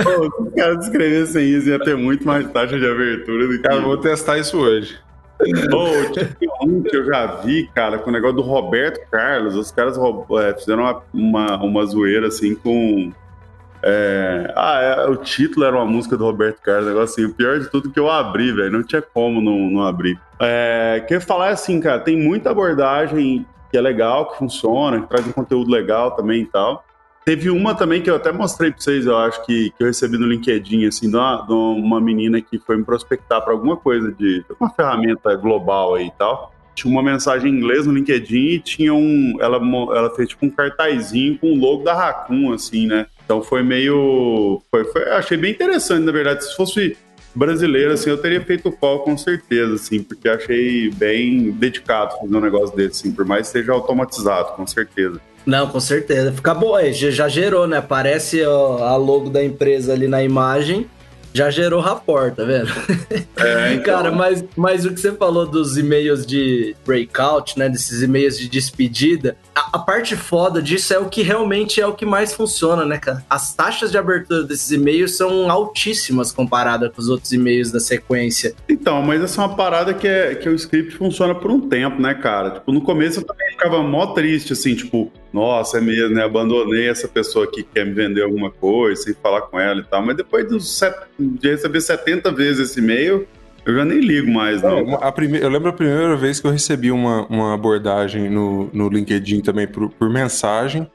Pô, 0.03 0.23
se 0.23 0.41
os 0.43 0.53
caras 0.53 0.85
escrevessem 0.85 1.49
isso, 1.49 1.69
ia 1.69 1.79
ter 1.79 1.95
muito 1.95 2.25
mais 2.25 2.49
taxa 2.51 2.79
de 2.79 2.85
abertura 2.85 3.47
do 3.47 3.53
que. 3.53 3.59
Cara, 3.59 3.81
vou 3.81 3.97
testar 3.97 4.37
isso 4.37 4.57
hoje. 4.57 4.99
Oh, 5.73 6.13
tinha 6.13 6.51
um 6.63 6.83
que 6.83 6.97
eu 6.97 7.05
já 7.05 7.25
vi, 7.37 7.69
cara, 7.73 7.97
com 7.97 8.09
o 8.09 8.13
negócio 8.13 8.35
do 8.35 8.41
Roberto 8.41 8.99
Carlos. 9.09 9.55
Os 9.55 9.71
caras 9.71 9.97
é, 9.97 10.53
fizeram 10.53 10.83
uma, 10.83 11.01
uma, 11.13 11.63
uma 11.63 11.85
zoeira 11.85 12.27
assim 12.27 12.55
com 12.55 13.13
é... 13.83 14.53
Ah, 14.55 14.81
é, 14.81 15.05
o 15.09 15.15
título 15.15 15.65
era 15.65 15.75
uma 15.75 15.85
música 15.85 16.17
do 16.17 16.25
Roberto 16.25 16.61
Carlos, 16.61 16.87
negócio 16.87 17.23
assim. 17.23 17.31
O 17.31 17.33
pior 17.33 17.59
de 17.59 17.69
tudo 17.69 17.89
que 17.89 17.99
eu 17.99 18.09
abri, 18.09 18.51
velho. 18.51 18.71
Não 18.71 18.83
tinha 18.83 19.01
como 19.01 19.41
não, 19.41 19.69
não 19.69 19.83
abrir. 19.83 20.19
É... 20.39 21.05
Falar 21.21 21.49
assim, 21.49 21.79
cara, 21.79 21.99
tem 21.99 22.17
muita 22.17 22.51
abordagem 22.51 23.45
que 23.71 23.77
é 23.77 23.81
legal, 23.81 24.31
que 24.31 24.37
funciona, 24.37 25.01
que 25.01 25.07
traz 25.07 25.27
um 25.27 25.31
conteúdo 25.31 25.69
legal 25.69 26.11
também 26.11 26.41
e 26.41 26.45
tal. 26.45 26.83
Teve 27.23 27.49
uma 27.51 27.75
também 27.75 28.01
que 28.01 28.09
eu 28.09 28.15
até 28.15 28.31
mostrei 28.31 28.71
pra 28.71 28.81
vocês, 28.81 29.05
eu 29.05 29.15
acho, 29.15 29.45
que, 29.45 29.69
que 29.71 29.83
eu 29.83 29.87
recebi 29.87 30.17
no 30.17 30.25
LinkedIn, 30.25 30.87
assim, 30.87 31.09
de 31.09 31.15
uma, 31.15 31.45
de 31.45 31.53
uma 31.53 32.01
menina 32.01 32.41
que 32.41 32.57
foi 32.57 32.77
me 32.77 32.83
prospectar 32.83 33.41
para 33.43 33.53
alguma 33.53 33.77
coisa 33.77 34.11
de 34.11 34.43
uma 34.59 34.69
ferramenta 34.71 35.35
global 35.35 35.95
aí 35.95 36.07
e 36.07 36.11
tal 36.17 36.51
tinha 36.79 36.91
uma 36.91 37.03
mensagem 37.03 37.51
em 37.51 37.57
inglês 37.57 37.85
no 37.85 37.93
LinkedIn 37.93 38.37
e 38.37 38.59
tinha 38.59 38.93
um. 38.93 39.35
Ela, 39.39 39.57
ela 39.57 40.15
fez 40.15 40.29
tipo 40.29 40.45
um 40.45 40.49
cartazinho 40.49 41.37
com 41.37 41.51
o 41.51 41.59
logo 41.59 41.83
da 41.83 41.93
Raccoon, 41.93 42.53
assim, 42.53 42.87
né? 42.87 43.05
Então 43.29 43.43
foi 43.43 43.61
meio. 43.61 44.59
Foi, 44.71 44.83
foi, 44.85 45.03
achei 45.11 45.37
bem 45.37 45.51
interessante, 45.51 46.03
na 46.03 46.11
verdade. 46.11 46.43
Se 46.45 46.55
fosse 46.55 46.97
brasileiro, 47.35 47.93
assim, 47.93 48.09
eu 48.09 48.17
teria 48.17 48.41
feito 48.41 48.69
o 48.69 48.71
call 48.71 49.01
com 49.01 49.15
certeza, 49.15 49.75
assim, 49.75 50.01
porque 50.01 50.27
achei 50.27 50.89
bem 50.89 51.51
dedicado 51.51 52.17
fazer 52.17 52.35
um 52.35 52.41
negócio 52.41 52.75
desse, 52.75 53.01
assim, 53.01 53.11
por 53.11 53.25
mais 53.25 53.45
que 53.45 53.53
seja 53.59 53.71
automatizado, 53.71 54.53
com 54.55 54.65
certeza. 54.65 55.21
Não, 55.45 55.69
com 55.69 55.79
certeza. 55.79 56.31
Fica 56.31 56.55
bom, 56.55 56.73
já 56.91 57.27
gerou, 57.27 57.67
né? 57.67 57.77
Aparece 57.77 58.41
a 58.43 58.95
logo 58.95 59.29
da 59.29 59.43
empresa 59.43 59.93
ali 59.93 60.07
na 60.07 60.23
imagem 60.23 60.89
já 61.33 61.49
gerou 61.49 61.79
rapport, 61.79 62.35
tá 62.35 62.43
vendo? 62.43 62.69
É, 63.37 63.73
então... 63.79 63.83
Cara, 63.83 64.11
mas, 64.11 64.43
mas 64.55 64.85
o 64.85 64.93
que 64.93 64.99
você 64.99 65.11
falou 65.13 65.45
dos 65.45 65.77
e-mails 65.77 66.25
de 66.25 66.75
breakout, 66.85 67.57
né? 67.57 67.69
Desses 67.69 68.01
e-mails 68.01 68.37
de 68.37 68.49
despedida, 68.49 69.37
a, 69.55 69.77
a, 69.77 69.79
parte 69.79 70.15
foda 70.15 70.61
disso 70.61 70.93
é 70.93 70.99
o 70.99 71.09
que 71.09 71.21
realmente 71.21 71.79
é 71.79 71.87
o 71.87 71.93
que 71.93 72.05
mais 72.05 72.33
funciona, 72.33 72.85
né, 72.85 72.97
cara? 72.97 73.23
As 73.29 73.55
taxas 73.55 73.91
de 73.91 73.97
abertura 73.97 74.43
desses 74.43 74.71
e-mails 74.71 75.15
são 75.17 75.49
altíssimas 75.49 76.31
comparadas 76.31 76.91
com 76.93 77.01
os 77.01 77.09
outros 77.09 77.31
e-mails 77.31 77.71
da 77.71 77.79
sequência. 77.79 78.53
Então, 78.67 78.89
Então, 78.89 79.03
mas 79.03 79.21
essa 79.21 79.39
é 79.39 79.45
uma 79.45 79.55
parada 79.55 79.93
que, 79.93 80.07
é, 80.07 80.33
que 80.33 80.49
o 80.49 80.55
script 80.55 80.95
funciona 80.97 81.35
por 81.35 81.51
um 81.51 81.59
tempo, 81.69 82.01
né, 82.01 82.15
cara? 82.15 82.51
Tipo, 82.51 82.71
no 82.71 82.81
começo 82.81 83.19
eu 83.19 83.23
também 83.23 83.51
ficava 83.51 83.83
mó 83.83 84.07
triste, 84.07 84.51
assim, 84.51 84.73
tipo, 84.73 85.11
nossa, 85.31 85.77
é 85.77 85.81
mesmo, 85.81 86.15
né? 86.15 86.23
Abandonei 86.23 86.89
essa 86.89 87.07
pessoa 87.07 87.45
aqui 87.45 87.63
que 87.63 87.69
quer 87.73 87.85
me 87.85 87.93
vender 87.93 88.23
alguma 88.23 88.49
coisa, 88.49 89.03
sem 89.03 89.13
falar 89.13 89.41
com 89.43 89.59
ela 89.59 89.79
e 89.79 89.83
tal. 89.83 90.03
Mas 90.03 90.17
depois 90.17 90.47
de 90.47 91.49
receber 91.49 91.81
70 91.81 92.31
vezes 92.31 92.71
esse 92.71 92.79
e-mail, 92.79 93.27
eu 93.65 93.75
já 93.75 93.85
nem 93.85 93.99
ligo 93.99 94.31
mais, 94.31 94.61
não. 94.61 94.83
não 94.83 94.95
a 94.95 95.11
prime... 95.11 95.39
Eu 95.39 95.49
lembro 95.49 95.69
a 95.69 95.73
primeira 95.73 96.15
vez 96.15 96.39
que 96.39 96.47
eu 96.47 96.51
recebi 96.51 96.91
uma, 96.91 97.25
uma 97.27 97.53
abordagem 97.53 98.29
no, 98.29 98.69
no 98.73 98.89
LinkedIn 98.89 99.41
também 99.41 99.67
por, 99.67 99.89
por 99.89 100.09
mensagem, 100.09 100.89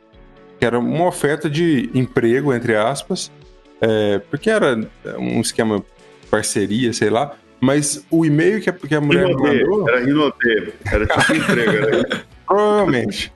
que 0.58 0.66
era 0.66 0.78
uma 0.78 1.06
oferta 1.06 1.48
de 1.48 1.90
emprego, 1.94 2.52
entre 2.52 2.74
aspas, 2.74 3.30
é, 3.80 4.18
porque 4.30 4.50
era 4.50 4.76
um 5.18 5.40
esquema 5.40 5.84
parceria, 6.30 6.92
sei 6.92 7.10
lá. 7.10 7.36
Mas 7.60 8.04
o 8.10 8.24
e-mail 8.24 8.60
que 8.60 8.68
a, 8.68 8.72
que 8.72 8.94
a 8.94 9.00
mulher 9.00 9.26
Rinodê, 9.26 9.64
mandou. 9.64 9.88
Era 9.88 10.04
Rinodê, 10.04 10.72
era 10.90 11.06
tipo 11.06 11.32
emprego. 11.34 11.70
Era... 11.70 12.24
Provavelmente. 12.46 13.33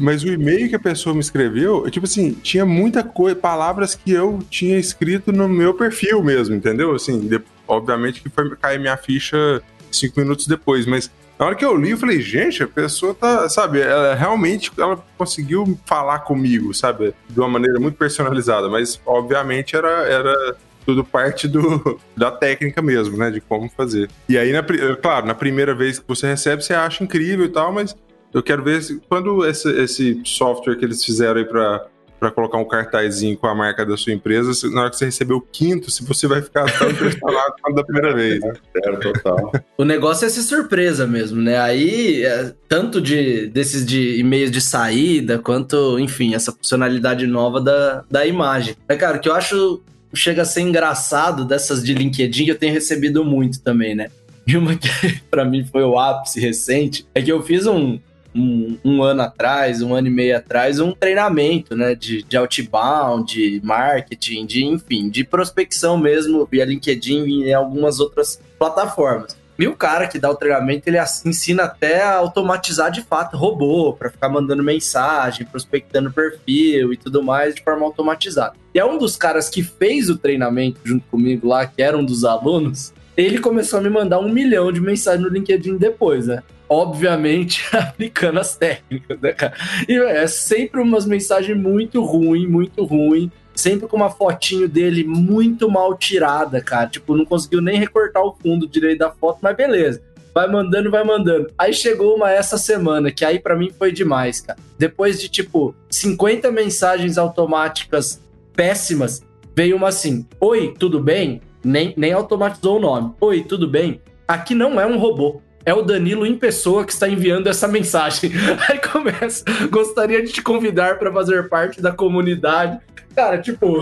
Mas 0.00 0.22
o 0.22 0.28
e-mail 0.28 0.68
que 0.68 0.76
a 0.76 0.80
pessoa 0.80 1.14
me 1.14 1.20
escreveu, 1.20 1.88
tipo 1.90 2.06
assim, 2.06 2.32
tinha 2.32 2.64
muita 2.64 3.02
coisa, 3.02 3.36
palavras 3.36 3.94
que 3.94 4.10
eu 4.12 4.40
tinha 4.50 4.78
escrito 4.78 5.32
no 5.32 5.48
meu 5.48 5.74
perfil 5.74 6.22
mesmo, 6.22 6.54
entendeu? 6.54 6.94
Assim, 6.94 7.20
de, 7.20 7.40
obviamente 7.66 8.22
que 8.22 8.28
foi 8.28 8.54
cair 8.56 8.78
minha 8.78 8.96
ficha 8.96 9.62
cinco 9.90 10.20
minutos 10.20 10.46
depois, 10.46 10.86
mas 10.86 11.10
na 11.38 11.46
hora 11.46 11.54
que 11.54 11.64
eu 11.64 11.76
li, 11.76 11.90
eu 11.90 11.98
falei, 11.98 12.20
gente, 12.20 12.62
a 12.62 12.68
pessoa 12.68 13.14
tá, 13.14 13.48
sabe, 13.48 13.80
ela 13.80 14.14
realmente 14.14 14.70
ela 14.78 15.02
conseguiu 15.18 15.78
falar 15.84 16.20
comigo, 16.20 16.72
sabe, 16.72 17.14
de 17.28 17.40
uma 17.40 17.48
maneira 17.48 17.80
muito 17.80 17.96
personalizada, 17.96 18.68
mas 18.68 19.00
obviamente 19.04 19.74
era, 19.74 19.88
era 20.08 20.56
tudo 20.86 21.02
parte 21.02 21.48
do, 21.48 21.98
da 22.16 22.30
técnica 22.30 22.80
mesmo, 22.80 23.16
né? 23.16 23.30
De 23.30 23.40
como 23.40 23.68
fazer. 23.68 24.08
E 24.28 24.38
aí, 24.38 24.52
na, 24.52 24.62
claro, 25.00 25.26
na 25.26 25.34
primeira 25.34 25.74
vez 25.74 25.98
que 25.98 26.04
você 26.06 26.26
recebe, 26.26 26.62
você 26.62 26.74
acha 26.74 27.02
incrível 27.02 27.46
e 27.46 27.48
tal, 27.48 27.72
mas 27.72 27.96
eu 28.34 28.42
quero 28.42 28.62
ver 28.62 28.82
se, 28.82 29.00
quando 29.08 29.46
esse, 29.46 29.70
esse 29.80 30.20
software 30.24 30.76
que 30.76 30.84
eles 30.84 31.02
fizeram 31.04 31.38
aí 31.38 31.46
para 31.46 31.86
para 32.24 32.30
colocar 32.30 32.56
um 32.56 32.64
cartazinho 32.64 33.36
com 33.36 33.46
a 33.46 33.54
marca 33.54 33.84
da 33.84 33.98
sua 33.98 34.12
empresa, 34.12 34.50
na 34.70 34.82
hora 34.82 34.90
que 34.90 34.96
você 34.96 35.04
receber 35.04 35.34
o 35.34 35.40
quinto, 35.42 35.90
se 35.90 36.02
você 36.04 36.26
vai 36.26 36.40
ficar 36.40 36.64
tão 36.78 36.88
impressionado 36.88 37.54
quanto 37.60 37.74
da 37.74 37.84
primeira 37.84 38.14
vez. 38.14 38.40
Né? 38.40 38.52
É, 38.76 38.92
total. 38.96 39.52
O 39.76 39.84
negócio 39.84 40.24
é 40.24 40.30
ser 40.30 40.40
surpresa 40.40 41.06
mesmo, 41.06 41.42
né? 41.42 41.58
Aí, 41.58 42.24
é, 42.24 42.54
tanto 42.66 42.98
de 42.98 43.48
desses 43.48 43.84
de 43.84 44.18
e-mails 44.18 44.50
de 44.50 44.60
saída, 44.62 45.38
quanto, 45.38 45.98
enfim, 45.98 46.34
essa 46.34 46.50
funcionalidade 46.50 47.26
nova 47.26 47.60
da, 47.60 48.04
da 48.10 48.24
imagem. 48.24 48.74
É, 48.88 48.96
cara, 48.96 49.18
o 49.18 49.20
que 49.20 49.28
eu 49.28 49.34
acho 49.34 49.82
chega 50.14 50.42
a 50.42 50.46
ser 50.46 50.62
engraçado 50.62 51.44
dessas 51.44 51.84
de 51.84 51.92
LinkedIn, 51.92 52.44
que 52.44 52.50
eu 52.50 52.58
tenho 52.58 52.72
recebido 52.72 53.22
muito 53.22 53.60
também, 53.60 53.94
né? 53.94 54.08
E 54.46 54.58
uma 54.58 54.76
que 54.76 54.88
para 55.30 55.42
mim 55.42 55.64
foi 55.64 55.82
o 55.82 55.98
ápice 55.98 56.38
recente 56.38 57.06
é 57.14 57.22
que 57.22 57.32
eu 57.32 57.42
fiz 57.42 57.66
um, 57.66 57.98
um, 58.34 58.76
um, 58.84 59.02
ano 59.02 59.22
atrás, 59.22 59.80
um 59.80 59.94
ano 59.94 60.08
e 60.08 60.10
meio 60.10 60.36
atrás, 60.36 60.80
um 60.80 60.92
treinamento, 60.92 61.76
né, 61.76 61.94
de, 61.94 62.22
de 62.22 62.36
outbound, 62.36 63.32
de 63.32 63.60
marketing, 63.64 64.46
de, 64.46 64.64
enfim, 64.64 65.08
de 65.08 65.24
prospecção 65.24 65.96
mesmo 65.96 66.46
via 66.50 66.64
LinkedIn 66.64 67.24
e 67.24 67.50
em 67.50 67.54
algumas 67.54 68.00
outras 68.00 68.40
plataformas. 68.58 69.36
E 69.56 69.68
o 69.68 69.76
cara 69.76 70.08
que 70.08 70.18
dá 70.18 70.28
o 70.28 70.34
treinamento, 70.34 70.88
ele 70.88 70.98
ensina 71.24 71.64
até 71.64 72.02
a 72.02 72.16
automatizar 72.16 72.90
de 72.90 73.02
fato 73.02 73.36
robô, 73.36 73.92
para 73.92 74.10
ficar 74.10 74.28
mandando 74.28 74.64
mensagem, 74.64 75.46
prospectando 75.46 76.12
perfil 76.12 76.92
e 76.92 76.96
tudo 76.96 77.22
mais 77.22 77.54
de 77.54 77.62
forma 77.62 77.84
automatizada. 77.84 78.54
E 78.74 78.80
é 78.80 78.84
um 78.84 78.98
dos 78.98 79.16
caras 79.16 79.48
que 79.48 79.62
fez 79.62 80.10
o 80.10 80.18
treinamento 80.18 80.80
junto 80.84 81.06
comigo 81.06 81.46
lá, 81.46 81.66
que 81.66 81.80
era 81.80 81.96
um 81.96 82.04
dos 82.04 82.24
alunos, 82.24 82.92
ele 83.16 83.38
começou 83.38 83.78
a 83.78 83.82
me 83.82 83.88
mandar 83.88 84.18
um 84.18 84.28
milhão 84.28 84.72
de 84.72 84.80
mensagens 84.80 85.22
no 85.22 85.32
LinkedIn 85.32 85.76
depois, 85.76 86.26
né? 86.26 86.42
Obviamente 86.68 87.64
aplicando 87.76 88.40
as 88.40 88.56
técnicas, 88.56 89.20
né, 89.20 89.32
cara? 89.32 89.54
E 89.88 89.96
é 89.96 90.26
sempre 90.26 90.80
umas 90.80 91.06
mensagens 91.06 91.56
muito 91.56 92.02
ruim, 92.02 92.46
muito 92.46 92.84
ruim 92.84 93.30
sempre 93.54 93.86
com 93.86 93.96
uma 93.96 94.10
fotinho 94.10 94.68
dele 94.68 95.04
muito 95.04 95.70
mal 95.70 95.96
tirada, 95.96 96.60
cara. 96.60 96.88
Tipo, 96.88 97.16
não 97.16 97.24
conseguiu 97.24 97.60
nem 97.60 97.78
recortar 97.78 98.22
o 98.22 98.34
fundo 98.34 98.66
direito 98.66 98.98
da 98.98 99.10
foto, 99.10 99.38
mas 99.40 99.56
beleza. 99.56 100.02
Vai 100.34 100.50
mandando, 100.50 100.90
vai 100.90 101.04
mandando. 101.04 101.48
Aí 101.56 101.72
chegou 101.72 102.16
uma 102.16 102.30
essa 102.30 102.58
semana, 102.58 103.12
que 103.12 103.24
aí 103.24 103.38
para 103.38 103.56
mim 103.56 103.70
foi 103.78 103.92
demais, 103.92 104.40
cara. 104.40 104.58
Depois 104.76 105.20
de, 105.20 105.28
tipo, 105.28 105.74
50 105.88 106.50
mensagens 106.50 107.16
automáticas 107.16 108.20
péssimas, 108.52 109.22
veio 109.54 109.76
uma 109.76 109.88
assim: 109.88 110.26
Oi, 110.40 110.74
tudo 110.76 111.00
bem? 111.00 111.40
Nem, 111.62 111.94
nem 111.96 112.12
automatizou 112.12 112.78
o 112.78 112.80
nome. 112.80 113.12
Oi, 113.20 113.44
tudo 113.44 113.68
bem? 113.68 114.00
Aqui 114.26 114.54
não 114.54 114.80
é 114.80 114.86
um 114.86 114.98
robô 114.98 115.40
é 115.64 115.72
o 115.72 115.82
Danilo 115.82 116.26
em 116.26 116.36
pessoa 116.36 116.84
que 116.84 116.92
está 116.92 117.08
enviando 117.08 117.48
essa 117.48 117.66
mensagem. 117.66 118.30
Aí 118.68 118.78
começa, 118.78 119.44
gostaria 119.70 120.22
de 120.22 120.32
te 120.32 120.42
convidar 120.42 120.98
para 120.98 121.12
fazer 121.12 121.48
parte 121.48 121.80
da 121.80 121.92
comunidade. 121.92 122.78
Cara, 123.14 123.38
tipo, 123.38 123.80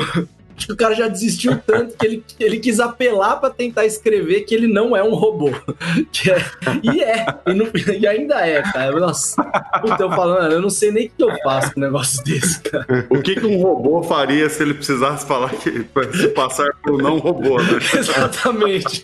o 0.70 0.76
cara 0.76 0.94
já 0.94 1.08
desistiu 1.08 1.58
tanto 1.66 1.96
que 1.96 2.06
ele, 2.06 2.24
ele 2.38 2.58
quis 2.58 2.80
apelar 2.80 3.36
para 3.36 3.50
tentar 3.50 3.84
escrever 3.84 4.42
que 4.42 4.54
ele 4.54 4.66
não 4.66 4.96
é 4.96 5.02
um 5.02 5.14
robô. 5.14 5.50
É, 6.24 6.78
e 6.82 7.02
é, 7.02 7.26
e, 7.46 7.54
não, 7.54 7.66
e, 7.98 8.06
ainda 8.06 8.46
é, 8.46 8.62
cara. 8.62 8.98
Nossa, 8.98 9.42
puta, 9.80 10.02
eu 10.02 10.10
falando, 10.10 10.52
eu 10.52 10.62
não 10.62 10.70
sei 10.70 10.92
nem 10.92 11.06
o 11.06 11.10
que 11.10 11.24
eu 11.24 11.36
faço 11.42 11.72
com 11.72 11.80
um 11.80 11.82
negócio 11.82 12.22
desse, 12.24 12.60
cara. 12.60 13.06
O 13.10 13.20
que, 13.20 13.34
que 13.34 13.46
um 13.46 13.60
robô 13.60 14.02
faria 14.02 14.48
se 14.48 14.62
ele 14.62 14.74
precisasse 14.74 15.26
falar 15.26 15.50
que 15.50 15.84
se 16.16 16.28
passar 16.28 16.70
por 16.82 17.02
não 17.02 17.18
robô, 17.18 17.60
né? 17.60 17.78
Exatamente. 17.98 19.02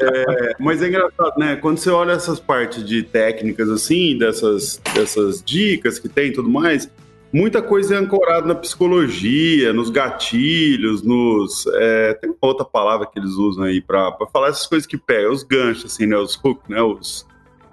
É, 0.00 0.54
mas 0.58 0.82
é 0.82 0.88
engraçado, 0.88 1.38
né? 1.38 1.56
Quando 1.56 1.78
você 1.78 1.90
olha 1.90 2.12
essas 2.12 2.40
partes 2.40 2.84
de 2.84 3.02
técnicas 3.02 3.68
assim, 3.68 4.16
dessas, 4.16 4.80
dessas 4.94 5.42
dicas 5.42 5.98
que 5.98 6.08
tem 6.08 6.28
e 6.28 6.32
tudo 6.32 6.48
mais, 6.48 6.88
muita 7.32 7.60
coisa 7.60 7.94
é 7.94 7.98
ancorada 7.98 8.46
na 8.46 8.54
psicologia, 8.54 9.72
nos 9.72 9.90
gatilhos, 9.90 11.02
nos. 11.02 11.66
É, 11.74 12.14
tem 12.14 12.34
outra 12.40 12.64
palavra 12.64 13.06
que 13.06 13.18
eles 13.18 13.32
usam 13.32 13.64
aí 13.64 13.80
para 13.80 14.16
falar 14.32 14.48
essas 14.48 14.66
coisas 14.66 14.86
que 14.86 14.96
pegam, 14.96 15.32
os 15.32 15.42
ganchos, 15.42 15.92
assim, 15.92 16.06
né? 16.06 16.16
Os 16.16 16.38
hooks, 16.42 16.68
né? 16.68 16.82
Os 16.82 17.26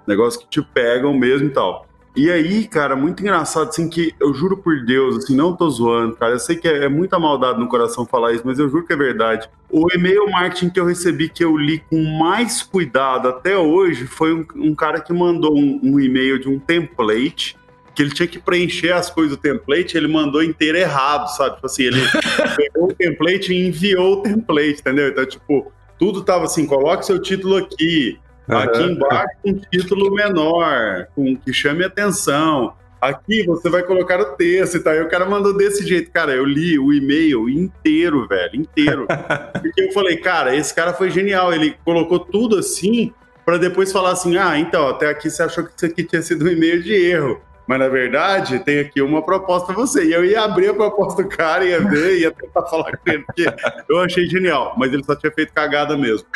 negócios 0.06 0.42
que 0.42 0.48
te 0.48 0.62
pegam 0.62 1.14
mesmo 1.14 1.48
e 1.48 1.50
tal. 1.50 1.86
E 2.16 2.30
aí, 2.30 2.64
cara, 2.68 2.94
muito 2.94 3.20
engraçado, 3.22 3.70
assim, 3.70 3.88
que 3.88 4.14
eu 4.20 4.32
juro 4.32 4.56
por 4.56 4.84
Deus, 4.84 5.16
assim, 5.16 5.34
não 5.34 5.56
tô 5.56 5.68
zoando, 5.68 6.14
cara. 6.14 6.34
Eu 6.34 6.38
sei 6.38 6.54
que 6.54 6.68
é, 6.68 6.84
é 6.84 6.88
muita 6.88 7.18
maldade 7.18 7.58
no 7.58 7.66
coração 7.66 8.06
falar 8.06 8.32
isso, 8.32 8.44
mas 8.46 8.56
eu 8.60 8.68
juro 8.68 8.86
que 8.86 8.92
é 8.92 8.96
verdade. 8.96 9.50
O 9.68 9.88
e-mail 9.92 10.30
marketing 10.30 10.70
que 10.70 10.78
eu 10.78 10.84
recebi, 10.84 11.28
que 11.28 11.42
eu 11.42 11.56
li 11.56 11.80
com 11.90 12.00
mais 12.16 12.62
cuidado 12.62 13.26
até 13.26 13.58
hoje, 13.58 14.06
foi 14.06 14.32
um, 14.32 14.46
um 14.54 14.74
cara 14.76 15.00
que 15.00 15.12
mandou 15.12 15.56
um, 15.56 15.80
um 15.82 15.98
e-mail 15.98 16.38
de 16.38 16.48
um 16.48 16.56
template 16.56 17.56
que 17.94 18.02
ele 18.02 18.10
tinha 18.10 18.26
que 18.26 18.38
preencher 18.38 18.92
as 18.92 19.08
coisas 19.08 19.36
do 19.36 19.40
template, 19.40 19.96
ele 19.96 20.08
mandou 20.08 20.42
inteiro 20.42 20.76
errado, 20.76 21.28
sabe? 21.28 21.54
Tipo 21.54 21.66
assim, 21.66 21.84
ele 21.84 22.00
pegou 22.56 22.88
o 22.90 22.94
template 22.94 23.52
e 23.52 23.68
enviou 23.68 24.14
o 24.14 24.22
template, 24.22 24.80
entendeu? 24.80 25.08
Então, 25.08 25.24
tipo, 25.24 25.72
tudo 25.98 26.22
tava 26.22 26.44
assim, 26.44 26.66
coloque 26.66 27.06
seu 27.06 27.20
título 27.20 27.56
aqui, 27.56 28.18
uhum. 28.48 28.58
aqui 28.58 28.82
embaixo 28.82 29.38
um 29.44 29.54
título 29.54 30.12
menor, 30.12 31.06
com 31.14 31.36
que 31.36 31.52
chame 31.52 31.84
atenção. 31.84 32.74
Aqui 33.00 33.42
você 33.44 33.68
vai 33.68 33.82
colocar 33.82 34.18
o 34.18 34.34
texto 34.34 34.78
e 34.78 34.80
tal. 34.80 34.94
E 34.94 35.02
o 35.02 35.08
cara 35.10 35.26
mandou 35.26 35.54
desse 35.54 35.86
jeito. 35.86 36.10
Cara, 36.10 36.32
eu 36.32 36.42
li 36.42 36.78
o 36.78 36.90
e-mail 36.90 37.50
inteiro, 37.50 38.26
velho, 38.26 38.56
inteiro. 38.56 39.06
Porque 39.60 39.82
eu 39.82 39.92
falei, 39.92 40.16
cara, 40.16 40.56
esse 40.56 40.74
cara 40.74 40.94
foi 40.94 41.10
genial. 41.10 41.52
Ele 41.52 41.76
colocou 41.84 42.18
tudo 42.18 42.58
assim 42.58 43.12
para 43.44 43.58
depois 43.58 43.92
falar 43.92 44.12
assim: 44.12 44.38
ah, 44.38 44.58
então, 44.58 44.88
até 44.88 45.10
aqui 45.10 45.28
você 45.28 45.42
achou 45.42 45.64
que 45.64 45.72
isso 45.76 45.84
aqui 45.84 46.02
tinha 46.02 46.22
sido 46.22 46.46
um 46.46 46.48
e-mail 46.48 46.82
de 46.82 46.94
erro. 46.94 47.40
Mas 47.66 47.78
na 47.78 47.88
verdade, 47.88 48.58
tem 48.58 48.80
aqui 48.80 49.00
uma 49.00 49.22
proposta 49.22 49.66
pra 49.68 49.76
você. 49.76 50.04
E 50.04 50.12
eu 50.12 50.24
ia 50.24 50.42
abrir 50.42 50.68
a 50.68 50.74
proposta 50.74 51.22
do 51.22 51.28
cara, 51.28 51.64
ia 51.64 51.80
ver, 51.80 52.20
ia 52.20 52.30
tentar 52.30 52.62
falar 52.62 52.96
com 52.96 53.10
ele, 53.10 53.24
porque 53.24 53.46
eu 53.88 54.00
achei 54.00 54.26
genial, 54.26 54.74
mas 54.76 54.92
ele 54.92 55.04
só 55.04 55.16
tinha 55.16 55.32
feito 55.32 55.52
cagada 55.52 55.96
mesmo. 55.96 56.26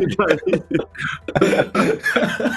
E 0.00 0.16
daí, 0.16 0.38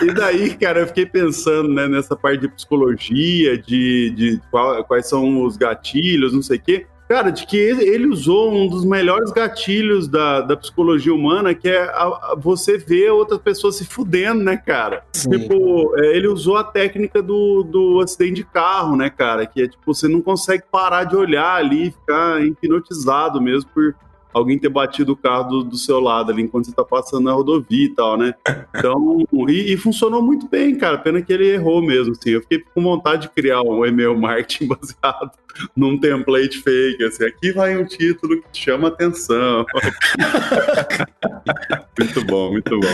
e 0.03 0.13
daí 0.13 0.53
cara, 0.55 0.79
eu 0.81 0.87
fiquei 0.87 1.05
pensando 1.05 1.69
né, 1.69 1.87
nessa 1.87 2.15
parte 2.15 2.41
de 2.41 2.47
psicologia, 2.47 3.57
de, 3.57 4.11
de 4.11 4.41
qual, 4.51 4.83
quais 4.85 5.07
são 5.09 5.43
os 5.43 5.57
gatilhos, 5.57 6.33
não 6.33 6.41
sei 6.41 6.57
o 6.57 6.61
quê. 6.61 6.87
Cara, 7.07 7.29
de 7.29 7.45
que 7.45 7.55
ele 7.57 8.07
usou 8.07 8.51
um 8.51 8.67
dos 8.67 8.83
melhores 8.83 9.31
gatilhos 9.31 10.07
da, 10.07 10.41
da 10.41 10.57
psicologia 10.57 11.13
humana, 11.13 11.53
que 11.53 11.69
é 11.69 11.83
a, 11.83 12.31
a 12.31 12.35
você 12.35 12.79
ver 12.79 13.11
outras 13.11 13.39
pessoas 13.39 13.75
se 13.75 13.85
fudendo, 13.85 14.43
né, 14.43 14.57
cara? 14.57 15.03
Sim. 15.13 15.29
Tipo, 15.29 15.93
é, 15.99 16.17
ele 16.17 16.27
usou 16.27 16.57
a 16.57 16.63
técnica 16.63 17.21
do, 17.21 17.61
do 17.63 18.01
acidente 18.01 18.35
de 18.35 18.43
carro, 18.43 18.95
né, 18.95 19.09
cara? 19.09 19.45
Que 19.45 19.63
é 19.63 19.67
tipo, 19.67 19.93
você 19.93 20.07
não 20.07 20.19
consegue 20.19 20.63
parar 20.71 21.03
de 21.03 21.15
olhar 21.15 21.55
ali, 21.55 21.91
ficar 21.91 22.43
hipnotizado 22.43 23.39
mesmo 23.39 23.69
por, 23.71 23.95
alguém 24.33 24.59
ter 24.59 24.69
batido 24.69 25.13
o 25.13 25.15
carro 25.15 25.49
do, 25.49 25.63
do 25.63 25.77
seu 25.77 25.99
lado 25.99 26.31
ali 26.31 26.43
enquanto 26.43 26.65
você 26.65 26.73
tá 26.73 26.83
passando 26.83 27.23
na 27.23 27.31
rodovia 27.31 27.85
e 27.85 27.89
tal, 27.89 28.17
né? 28.17 28.33
Então, 28.75 29.25
e, 29.47 29.73
e, 29.73 29.77
funcionou 29.77 30.21
muito 30.21 30.49
bem, 30.49 30.75
cara. 30.75 30.97
Pena 30.97 31.21
que 31.21 31.31
ele 31.31 31.47
errou 31.47 31.81
mesmo, 31.81 32.11
assim. 32.11 32.31
Eu 32.31 32.41
fiquei 32.41 32.59
com 32.59 32.83
vontade 32.83 33.23
de 33.23 33.29
criar 33.29 33.61
um 33.61 33.85
e-mail 33.85 34.17
marketing 34.17 34.67
baseado 34.67 35.31
num 35.75 35.97
template 35.97 36.61
fake, 36.61 37.03
assim. 37.03 37.23
Aqui 37.23 37.53
vai 37.53 37.77
um 37.77 37.85
título 37.85 38.41
que 38.41 38.59
chama 38.59 38.89
atenção. 38.89 39.65
muito 41.97 42.25
bom, 42.25 42.51
muito 42.51 42.79
bom. 42.79 42.87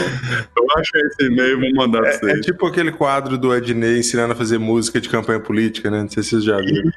Eu 0.56 0.66
acho 0.78 0.92
esse 0.96 1.26
e-mail, 1.26 1.60
vou 1.60 1.74
mandar 1.74 2.00
é, 2.00 2.02
pra 2.02 2.14
vocês. 2.14 2.38
É 2.38 2.42
tipo 2.42 2.68
aquele 2.68 2.92
quadro 2.92 3.38
do 3.38 3.54
Ednei 3.54 3.98
ensinando 3.98 4.34
a 4.34 4.36
fazer 4.36 4.60
música 4.60 5.02
de 5.02 5.10
campanha 5.10 5.40
política, 5.40 5.90
né? 5.90 6.04
Não 6.04 6.10
sei 6.10 6.22
se 6.22 6.30
vocês 6.30 6.44
já 6.44 6.58
viram. 6.58 6.92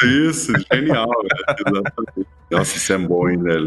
Isso, 0.00 0.06
isso. 0.06 0.52
Genial, 0.72 1.10
Exatamente. 1.66 2.26
Nossa, 2.50 2.76
isso 2.76 2.92
é 2.92 2.98
bom, 2.98 3.28
hein, 3.28 3.40
velho? 3.40 3.66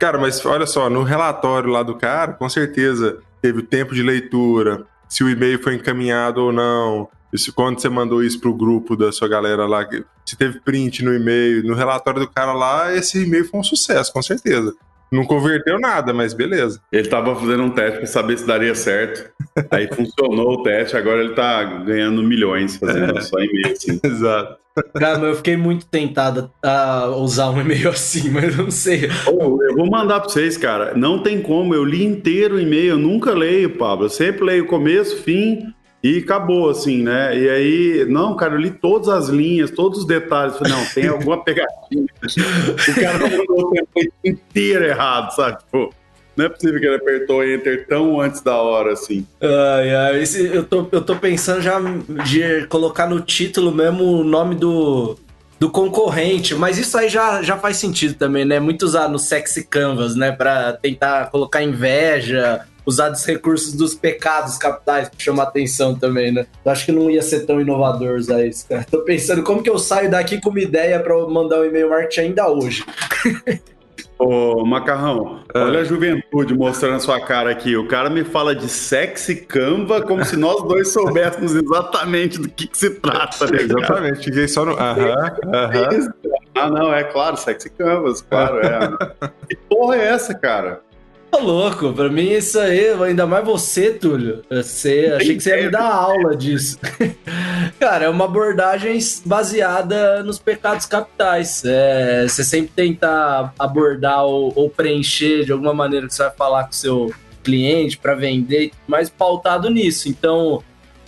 Cara, 0.00 0.16
mas 0.16 0.44
olha 0.46 0.66
só, 0.66 0.88
no 0.88 1.02
relatório 1.02 1.68
lá 1.68 1.82
do 1.82 1.94
cara, 1.94 2.32
com 2.32 2.48
certeza 2.48 3.18
teve 3.42 3.58
o 3.58 3.62
tempo 3.62 3.94
de 3.94 4.02
leitura, 4.02 4.86
se 5.06 5.22
o 5.22 5.28
e-mail 5.28 5.62
foi 5.62 5.74
encaminhado 5.74 6.42
ou 6.42 6.50
não, 6.50 7.06
isso, 7.30 7.52
quando 7.52 7.78
você 7.78 7.88
mandou 7.90 8.24
isso 8.24 8.40
pro 8.40 8.54
grupo 8.54 8.96
da 8.96 9.12
sua 9.12 9.28
galera 9.28 9.66
lá, 9.66 9.86
se 10.24 10.38
teve 10.38 10.58
print 10.60 11.04
no 11.04 11.14
e-mail, 11.14 11.62
no 11.64 11.74
relatório 11.74 12.18
do 12.18 12.28
cara 12.28 12.54
lá, 12.54 12.94
esse 12.94 13.24
e-mail 13.24 13.44
foi 13.44 13.60
um 13.60 13.62
sucesso, 13.62 14.10
com 14.10 14.22
certeza. 14.22 14.74
Não 15.12 15.24
converteu 15.24 15.78
nada, 15.78 16.14
mas 16.14 16.32
beleza. 16.32 16.80
Ele 16.90 17.08
tava 17.08 17.34
fazendo 17.36 17.64
um 17.64 17.70
teste 17.70 17.98
para 17.98 18.06
saber 18.06 18.38
se 18.38 18.46
daria 18.46 18.74
certo. 18.74 19.30
Aí 19.70 19.86
funcionou 19.92 20.54
o 20.54 20.62
teste, 20.62 20.96
agora 20.96 21.20
ele 21.20 21.34
tá 21.34 21.62
ganhando 21.62 22.22
milhões 22.22 22.76
fazendo 22.76 23.18
é. 23.18 23.20
só 23.20 23.38
e-mail 23.38 23.72
assim. 23.72 24.00
Exato. 24.06 24.56
Cara, 24.94 25.20
eu 25.20 25.36
fiquei 25.36 25.56
muito 25.56 25.86
tentado 25.86 26.50
a 26.62 27.06
usar 27.08 27.50
um 27.50 27.60
e-mail 27.60 27.90
assim, 27.90 28.28
mas 28.32 28.56
eu 28.56 28.64
não 28.64 28.70
sei. 28.70 29.08
Oh, 29.26 29.62
eu 29.62 29.76
vou 29.76 29.90
mandar 29.90 30.20
para 30.20 30.28
vocês, 30.28 30.56
cara. 30.56 30.94
Não 30.94 31.22
tem 31.22 31.40
como, 31.40 31.74
eu 31.74 31.84
li 31.84 32.04
inteiro 32.04 32.56
o 32.56 32.60
e-mail, 32.60 32.90
eu 32.90 32.98
nunca 32.98 33.32
leio, 33.32 33.76
Pablo. 33.76 34.06
Eu 34.06 34.10
sempre 34.10 34.44
leio 34.44 34.66
começo, 34.66 35.16
fim 35.22 35.72
e 36.02 36.18
acabou, 36.18 36.70
assim, 36.70 37.02
né? 37.02 37.38
E 37.38 37.48
aí, 37.48 38.06
não, 38.08 38.34
cara, 38.34 38.54
eu 38.54 38.58
li 38.58 38.70
todas 38.70 39.08
as 39.08 39.28
linhas, 39.28 39.70
todos 39.70 40.00
os 40.00 40.06
detalhes. 40.06 40.56
Falei, 40.56 40.72
não, 40.72 40.84
tem 40.86 41.08
alguma 41.08 41.44
pegadinha. 41.44 42.06
o 42.88 42.94
cara 42.94 43.18
mandou 43.18 43.66
o 43.66 43.86
tempo 43.94 44.12
inteiro 44.24 44.84
errado, 44.84 45.34
sabe? 45.34 45.58
Tipo, 45.58 45.94
não 46.36 46.46
é 46.46 46.48
possível 46.48 46.80
que 46.80 46.86
ele 46.86 46.96
apertou 46.96 47.44
Enter 47.44 47.86
tão 47.86 48.20
antes 48.20 48.40
da 48.40 48.56
hora, 48.56 48.92
assim. 48.92 49.26
Ai, 49.40 49.94
ai, 49.94 50.24
eu, 50.52 50.64
tô, 50.64 50.86
eu 50.92 51.02
tô 51.02 51.16
pensando 51.16 51.60
já 51.60 51.78
de 52.24 52.66
colocar 52.68 53.08
no 53.08 53.20
título 53.20 53.72
mesmo 53.72 54.04
o 54.04 54.24
nome 54.24 54.54
do, 54.54 55.18
do 55.58 55.70
concorrente, 55.70 56.54
mas 56.54 56.78
isso 56.78 56.96
aí 56.96 57.08
já, 57.08 57.42
já 57.42 57.58
faz 57.58 57.76
sentido 57.76 58.14
também, 58.14 58.44
né? 58.44 58.58
Muito 58.58 58.84
usar 58.84 59.08
no 59.08 59.18
sexy 59.18 59.64
canvas, 59.64 60.16
né? 60.16 60.32
Pra 60.32 60.72
tentar 60.72 61.30
colocar 61.30 61.62
inveja, 61.62 62.64
usar 62.86 63.10
dos 63.10 63.24
recursos 63.24 63.74
dos 63.74 63.94
pecados 63.94 64.56
capitais 64.56 65.08
pra 65.08 65.18
chamar 65.18 65.44
atenção 65.44 65.94
também, 65.94 66.32
né? 66.32 66.46
Eu 66.64 66.72
acho 66.72 66.86
que 66.86 66.92
não 66.92 67.10
ia 67.10 67.22
ser 67.22 67.46
tão 67.46 67.60
inovador 67.60 68.16
usar 68.16 68.44
isso, 68.46 68.66
cara. 68.68 68.86
Tô 68.90 69.02
pensando 69.02 69.42
como 69.42 69.62
que 69.62 69.70
eu 69.70 69.78
saio 69.78 70.10
daqui 70.10 70.40
com 70.40 70.50
uma 70.50 70.60
ideia 70.60 70.98
para 71.00 71.16
mandar 71.28 71.60
um 71.60 71.64
e-mail 71.64 71.90
marketing 71.90 72.20
ainda 72.20 72.48
hoje. 72.48 72.84
Ô, 74.20 74.66
Macarrão, 74.66 75.40
é. 75.54 75.58
olha 75.58 75.80
a 75.80 75.84
juventude 75.84 76.52
mostrando 76.52 76.96
a 76.96 77.00
sua 77.00 77.18
cara 77.22 77.50
aqui. 77.50 77.74
O 77.74 77.88
cara 77.88 78.10
me 78.10 78.22
fala 78.22 78.54
de 78.54 78.68
sexy 78.68 79.34
Canva 79.34 80.02
como 80.02 80.22
se 80.26 80.36
nós 80.36 80.62
dois 80.62 80.88
soubéssemos 80.92 81.54
exatamente 81.54 82.38
do 82.38 82.46
que, 82.46 82.66
que 82.66 82.76
se 82.76 82.90
trata. 82.90 83.46
Né, 83.50 83.62
exatamente, 83.62 84.24
fiquei 84.26 84.46
só 84.46 84.66
no. 84.66 84.72
Aham, 84.72 85.36
aham. 85.46 86.12
Ah, 86.54 86.68
não, 86.68 86.92
é 86.92 87.02
claro, 87.02 87.38
sexy 87.38 87.70
Canvas, 87.70 88.20
claro, 88.20 88.58
é. 88.58 88.90
que 89.48 89.56
porra 89.56 89.96
é 89.96 90.08
essa, 90.08 90.34
cara? 90.34 90.82
Tá 91.30 91.38
louco, 91.38 91.92
pra 91.92 92.08
mim 92.08 92.32
isso 92.32 92.58
aí, 92.58 92.88
ainda 93.04 93.24
mais 93.24 93.44
você, 93.44 93.92
Túlio. 93.92 94.42
Você, 94.50 95.12
achei 95.16 95.36
que 95.36 95.42
você 95.42 95.56
ia 95.56 95.62
me 95.62 95.70
dar 95.70 95.86
aula 95.86 96.36
disso. 96.36 96.76
Cara, 97.78 98.06
é 98.06 98.08
uma 98.08 98.24
abordagem 98.24 98.98
baseada 99.24 100.24
nos 100.24 100.40
pecados 100.40 100.86
capitais. 100.86 101.62
É, 101.64 102.26
você 102.26 102.42
sempre 102.42 102.72
tenta 102.74 103.52
abordar 103.56 104.24
ou, 104.24 104.52
ou, 104.56 104.68
preencher 104.68 105.44
de 105.44 105.52
alguma 105.52 105.72
maneira 105.72 106.08
que 106.08 106.14
você 106.14 106.24
vai 106.24 106.32
falar 106.32 106.64
com 106.64 106.72
o 106.72 106.74
seu 106.74 107.14
cliente 107.44 107.96
para 107.96 108.14
vender, 108.14 108.72
mas 108.86 109.08
pautado 109.08 109.70
nisso. 109.70 110.08
Então, 110.08 110.62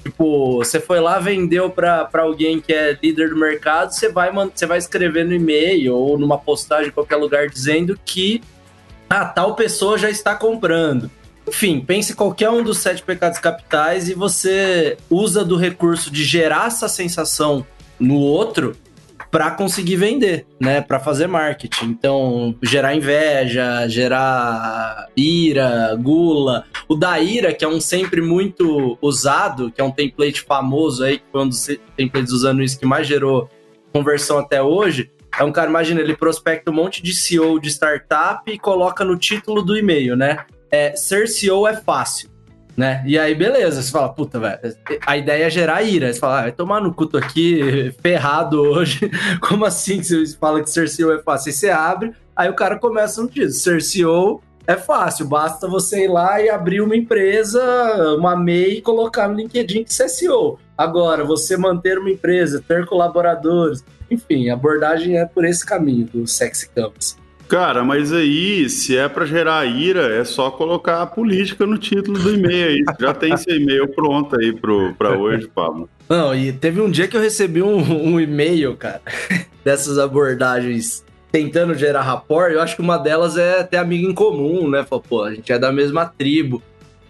tipo, 0.04 0.58
você 0.58 0.78
foi 0.78 1.00
lá, 1.00 1.18
vendeu 1.18 1.68
para 1.68 2.08
alguém 2.14 2.60
que 2.60 2.72
é 2.72 2.96
líder 3.02 3.30
do 3.30 3.36
mercado, 3.36 3.92
você 3.92 4.08
vai, 4.08 4.30
você 4.32 4.66
vai 4.66 4.78
escrever 4.78 5.24
no 5.24 5.34
e-mail 5.34 5.96
ou 5.96 6.16
numa 6.16 6.38
postagem 6.38 6.88
em 6.88 6.92
qualquer 6.92 7.16
lugar 7.16 7.48
dizendo 7.48 7.98
que 8.04 8.40
ah, 9.12 9.26
tal 9.26 9.54
pessoa 9.54 9.98
já 9.98 10.08
está 10.08 10.34
comprando. 10.34 11.10
Enfim, 11.46 11.80
pense 11.80 12.14
qualquer 12.14 12.48
um 12.48 12.62
dos 12.62 12.78
sete 12.78 13.02
pecados 13.02 13.38
capitais 13.38 14.08
e 14.08 14.14
você 14.14 14.96
usa 15.10 15.44
do 15.44 15.56
recurso 15.56 16.10
de 16.10 16.24
gerar 16.24 16.68
essa 16.68 16.88
sensação 16.88 17.66
no 18.00 18.16
outro 18.16 18.74
para 19.30 19.50
conseguir 19.50 19.96
vender, 19.96 20.46
né? 20.58 20.80
Para 20.80 20.98
fazer 20.98 21.26
marketing. 21.26 21.86
Então, 21.86 22.54
gerar 22.62 22.94
inveja, 22.94 23.86
gerar 23.86 25.08
ira, 25.14 25.94
gula. 26.00 26.64
O 26.88 26.94
da 26.94 27.18
ira, 27.20 27.52
que 27.52 27.66
é 27.66 27.68
um 27.68 27.80
sempre 27.80 28.22
muito 28.22 28.96
usado, 29.02 29.70
que 29.70 29.80
é 29.80 29.84
um 29.84 29.90
template 29.90 30.40
famoso 30.40 31.04
aí, 31.04 31.18
que 31.18 31.24
foi 31.30 31.42
um 31.42 31.48
dos 31.48 31.68
templates 31.96 32.32
usando 32.32 32.62
isso 32.62 32.78
que 32.78 32.86
mais 32.86 33.06
gerou 33.06 33.50
conversão 33.92 34.38
até 34.38 34.62
hoje, 34.62 35.10
é 35.38 35.44
um 35.44 35.52
cara, 35.52 35.68
imagina, 35.68 36.00
ele 36.00 36.16
prospecta 36.16 36.70
um 36.70 36.74
monte 36.74 37.02
de 37.02 37.14
CEO 37.14 37.58
de 37.58 37.68
startup 37.70 38.50
e 38.50 38.58
coloca 38.58 39.04
no 39.04 39.16
título 39.16 39.62
do 39.62 39.76
e-mail, 39.76 40.16
né? 40.16 40.44
É, 40.70 40.94
ser 40.94 41.28
CEO 41.28 41.66
é 41.66 41.74
fácil, 41.76 42.30
né? 42.76 43.02
E 43.06 43.18
aí, 43.18 43.34
beleza, 43.34 43.82
você 43.82 43.90
fala, 43.90 44.08
puta, 44.10 44.38
velho, 44.38 44.58
a 45.06 45.16
ideia 45.16 45.46
é 45.46 45.50
gerar 45.50 45.82
ira. 45.82 46.12
Você 46.12 46.20
fala, 46.20 46.38
ah, 46.38 46.42
vai 46.42 46.52
tomar 46.52 46.80
no 46.80 46.92
culto 46.92 47.16
aqui, 47.16 47.94
ferrado 48.02 48.60
hoje. 48.60 49.10
Como 49.40 49.64
assim 49.64 49.98
que 49.98 50.04
você 50.04 50.36
fala 50.36 50.62
que 50.62 50.70
ser 50.70 50.88
CEO 50.88 51.12
é 51.12 51.22
fácil? 51.22 51.50
Aí 51.50 51.54
você 51.54 51.70
abre, 51.70 52.12
aí 52.36 52.48
o 52.48 52.54
cara 52.54 52.78
começa 52.78 53.22
no 53.22 53.28
título, 53.28 53.52
ser 53.52 53.82
CEO 53.82 54.42
é 54.66 54.76
fácil, 54.76 55.26
basta 55.26 55.66
você 55.66 56.04
ir 56.04 56.08
lá 56.08 56.40
e 56.40 56.48
abrir 56.48 56.80
uma 56.80 56.96
empresa, 56.96 57.60
uma 58.16 58.36
MEI 58.36 58.78
e 58.78 58.82
colocar 58.82 59.28
no 59.28 59.34
LinkedIn 59.34 59.84
que 59.84 59.92
você 59.92 60.04
é 60.04 60.08
CEO. 60.08 60.58
Agora, 60.82 61.24
você 61.24 61.56
manter 61.56 61.96
uma 61.96 62.10
empresa, 62.10 62.60
ter 62.66 62.84
colaboradores, 62.86 63.84
enfim, 64.10 64.48
a 64.48 64.54
abordagem 64.54 65.16
é 65.16 65.24
por 65.24 65.44
esse 65.44 65.64
caminho 65.64 66.08
do 66.12 66.26
Sexy 66.26 66.68
Campus. 66.70 67.16
Cara, 67.46 67.84
mas 67.84 68.12
aí, 68.12 68.68
se 68.68 68.96
é 68.96 69.08
para 69.08 69.24
gerar 69.24 69.64
ira, 69.64 70.12
é 70.12 70.24
só 70.24 70.50
colocar 70.50 71.00
a 71.00 71.06
política 71.06 71.64
no 71.64 71.78
título 71.78 72.18
do 72.18 72.34
e-mail 72.34 72.66
aí. 72.66 72.96
Já 72.98 73.14
tem 73.14 73.32
esse 73.32 73.48
e-mail 73.48 73.86
pronto 73.86 74.36
aí 74.36 74.52
para 74.52 75.16
hoje, 75.16 75.46
Pablo. 75.54 75.88
Não, 76.08 76.34
e 76.34 76.52
teve 76.52 76.80
um 76.80 76.90
dia 76.90 77.06
que 77.06 77.16
eu 77.16 77.20
recebi 77.20 77.62
um, 77.62 77.76
um 78.14 78.18
e-mail, 78.18 78.76
cara, 78.76 79.02
dessas 79.62 80.00
abordagens 80.00 81.04
tentando 81.30 81.76
gerar 81.76 82.02
rapport. 82.02 82.52
Eu 82.52 82.60
acho 82.60 82.74
que 82.74 82.82
uma 82.82 82.98
delas 82.98 83.36
é 83.36 83.62
ter 83.62 83.76
amigo 83.76 84.10
em 84.10 84.14
comum, 84.14 84.68
né? 84.68 84.82
Falou, 84.82 85.04
pô, 85.08 85.22
a 85.22 85.32
gente 85.32 85.52
é 85.52 85.58
da 85.60 85.70
mesma 85.70 86.06
tribo. 86.06 86.60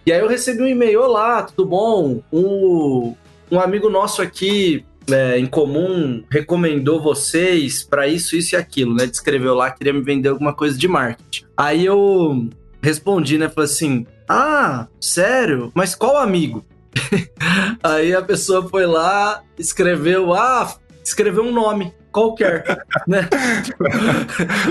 E 0.05 0.11
aí 0.11 0.19
eu 0.19 0.27
recebi 0.27 0.61
um 0.61 0.67
e-mail: 0.67 1.01
Olá, 1.01 1.41
tudo 1.41 1.65
bom? 1.65 2.21
Um, 2.31 3.15
um 3.51 3.59
amigo 3.59 3.89
nosso 3.89 4.21
aqui 4.21 4.85
é, 5.09 5.37
em 5.37 5.45
comum 5.45 6.23
recomendou 6.29 7.01
vocês 7.01 7.83
para 7.83 8.07
isso, 8.07 8.35
isso 8.35 8.55
e 8.55 8.57
aquilo, 8.57 8.95
né? 8.95 9.05
Descreveu 9.05 9.53
lá, 9.53 9.71
queria 9.71 9.93
me 9.93 10.01
vender 10.01 10.29
alguma 10.29 10.53
coisa 10.53 10.77
de 10.77 10.87
marketing. 10.87 11.45
Aí 11.57 11.85
eu 11.85 12.49
respondi, 12.81 13.37
né? 13.37 13.49
Falei 13.49 13.69
assim: 13.69 14.05
Ah, 14.27 14.87
sério? 14.99 15.71
Mas 15.73 15.95
qual 15.95 16.17
amigo? 16.17 16.65
Aí 17.83 18.13
a 18.13 18.21
pessoa 18.21 18.67
foi 18.69 18.85
lá, 18.85 19.41
escreveu, 19.57 20.33
ah, 20.33 20.73
escreveu 21.03 21.43
um 21.43 21.51
nome 21.51 21.93
qualquer, 22.11 22.63
né? 23.07 23.27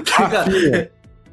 Rafinha. 0.09 0.91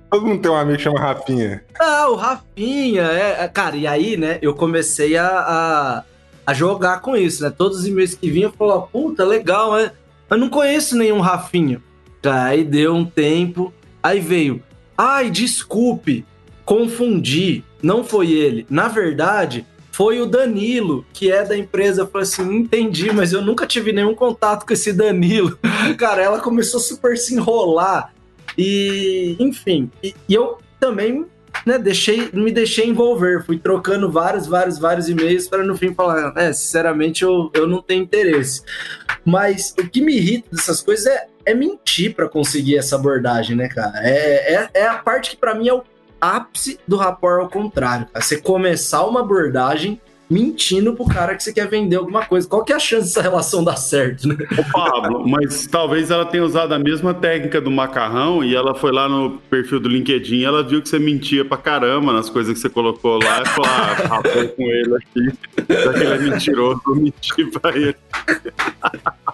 Todo 0.10 0.26
mundo 0.26 0.42
tem 0.42 0.50
um 0.50 0.56
amigo 0.56 0.78
que 0.78 0.84
chama 0.84 1.00
Rafinha. 1.00 1.64
Ah, 1.80 2.10
o 2.10 2.16
Rafinha, 2.16 3.04
é, 3.04 3.44
é 3.44 3.48
cara, 3.48 3.76
e 3.76 3.86
aí, 3.86 4.18
né, 4.18 4.40
eu 4.42 4.56
comecei 4.56 5.16
a, 5.16 5.28
a 5.28 6.04
a 6.50 6.54
jogar 6.54 7.00
com 7.02 7.16
isso, 7.16 7.44
né? 7.44 7.54
Todos 7.56 7.82
os 7.82 7.86
e-mails 7.86 8.16
que 8.16 8.28
vinham, 8.28 8.50
eu 8.50 8.58
falava, 8.58 8.82
puta, 8.88 9.24
legal, 9.24 9.76
né? 9.76 9.92
Eu 10.28 10.36
não 10.36 10.50
conheço 10.50 10.98
nenhum 10.98 11.20
Rafinha. 11.20 11.80
Aí 12.24 12.64
deu 12.64 12.96
um 12.96 13.06
tempo, 13.06 13.72
aí 14.02 14.20
veio, 14.20 14.64
ai, 14.98 15.30
desculpe, 15.30 16.26
confundi, 16.66 17.64
não 17.84 18.04
foi 18.04 18.32
ele. 18.32 18.66
Na 18.68 18.88
verdade, 18.88 19.64
foi 19.92 20.20
o 20.22 20.26
Danilo, 20.26 21.06
que 21.14 21.32
é 21.32 21.46
da 21.46 21.56
empresa. 21.56 22.02
Eu 22.02 22.08
falei 22.08 22.24
assim: 22.24 22.52
entendi, 22.52 23.14
mas 23.14 23.32
eu 23.32 23.44
nunca 23.44 23.68
tive 23.68 23.92
nenhum 23.92 24.16
contato 24.16 24.66
com 24.66 24.74
esse 24.74 24.92
Danilo. 24.92 25.56
Cara, 26.00 26.24
ela 26.24 26.40
começou 26.40 26.80
super 26.80 27.16
se 27.16 27.36
enrolar. 27.36 28.12
E, 28.58 29.36
enfim, 29.40 29.92
e, 30.02 30.16
e 30.28 30.34
eu 30.34 30.58
também 30.80 31.28
né, 31.66 31.78
deixei, 31.78 32.30
me 32.34 32.52
deixei 32.52 32.88
envolver, 32.88 33.44
fui 33.46 33.58
trocando 33.58 34.12
vários, 34.12 34.48
vários, 34.48 34.80
vários 34.80 35.10
e-mails 35.10 35.48
para 35.48 35.64
no 35.64 35.78
fim 35.78 35.94
falar, 35.94 36.34
é, 36.36 36.52
sinceramente 36.54 37.24
eu, 37.24 37.52
eu 37.54 37.68
não 37.68 37.82
tenho 37.82 38.04
interesse. 38.04 38.62
Mas 39.26 39.74
o 39.78 39.88
que 39.88 40.02
me 40.02 40.16
irrita 40.16 40.50
dessas 40.52 40.82
coisas 40.82 41.06
é 41.08 41.28
é 41.46 41.54
mentir 41.54 42.14
para 42.14 42.30
conseguir 42.30 42.78
essa 42.78 42.96
abordagem, 42.96 43.56
né, 43.56 43.68
cara? 43.68 44.00
É, 44.08 44.54
é, 44.54 44.70
é 44.74 44.88
a 44.88 45.00
parte 45.00 45.32
que 45.32 45.38
para 45.38 45.56
mim 45.56 45.68
é 45.68 45.74
o 45.74 45.84
ápice 46.22 46.80
do 46.88 46.96
rapport 46.96 47.42
ao 47.42 47.50
contrário. 47.50 48.08
Cara. 48.08 48.24
Você 48.24 48.38
começar 48.40 49.06
uma 49.06 49.22
abordagem 49.22 50.00
mentindo 50.30 50.94
pro 50.94 51.06
cara 51.06 51.36
que 51.36 51.44
você 51.44 51.52
quer 51.52 51.68
vender 51.68 51.96
alguma 51.96 52.26
coisa. 52.26 52.48
Qual 52.48 52.64
que 52.64 52.72
é 52.72 52.76
a 52.76 52.80
chance 52.80 53.08
dessa 53.08 53.22
relação 53.22 53.64
dar 53.64 53.78
certo, 53.78 54.28
né? 54.28 54.36
Ô, 54.58 54.72
Pablo, 54.72 55.28
mas 55.28 55.66
talvez 55.68 56.12
ela 56.12 56.26
tenha 56.26 56.44
usado 56.44 56.74
a 56.74 56.80
mesma 56.80 57.14
técnica 57.14 57.60
do 57.60 57.72
macarrão 57.72 58.44
e 58.44 58.56
ela 58.56 58.76
foi 58.76 58.92
lá 58.92 59.10
no 59.10 59.40
perfil 59.50 59.80
do 59.80 59.90
LinkedIn 59.90 60.40
ela 60.44 60.64
viu 60.64 60.82
que 60.82 60.90
você 60.90 61.00
mentia 61.00 61.44
pra 61.44 61.58
caramba 61.58 62.14
nas 62.14 62.30
coisas 62.30 62.54
que 62.54 62.60
você 62.60 62.70
colocou 62.70 63.20
lá 63.22 63.42
e 63.42 63.46
falou, 63.48 63.70
ah, 63.70 63.94
rapou 64.08 64.50
com 64.50 64.64
ele 64.64 64.96
aqui, 64.96 65.38
já 65.70 65.94
que 65.94 66.00
ele 66.00 66.14
é 66.14 66.18
mentiroso, 66.18 66.82
vou 66.86 66.96
mentir 66.96 67.50
pra 67.52 67.76
ele. 67.76 67.96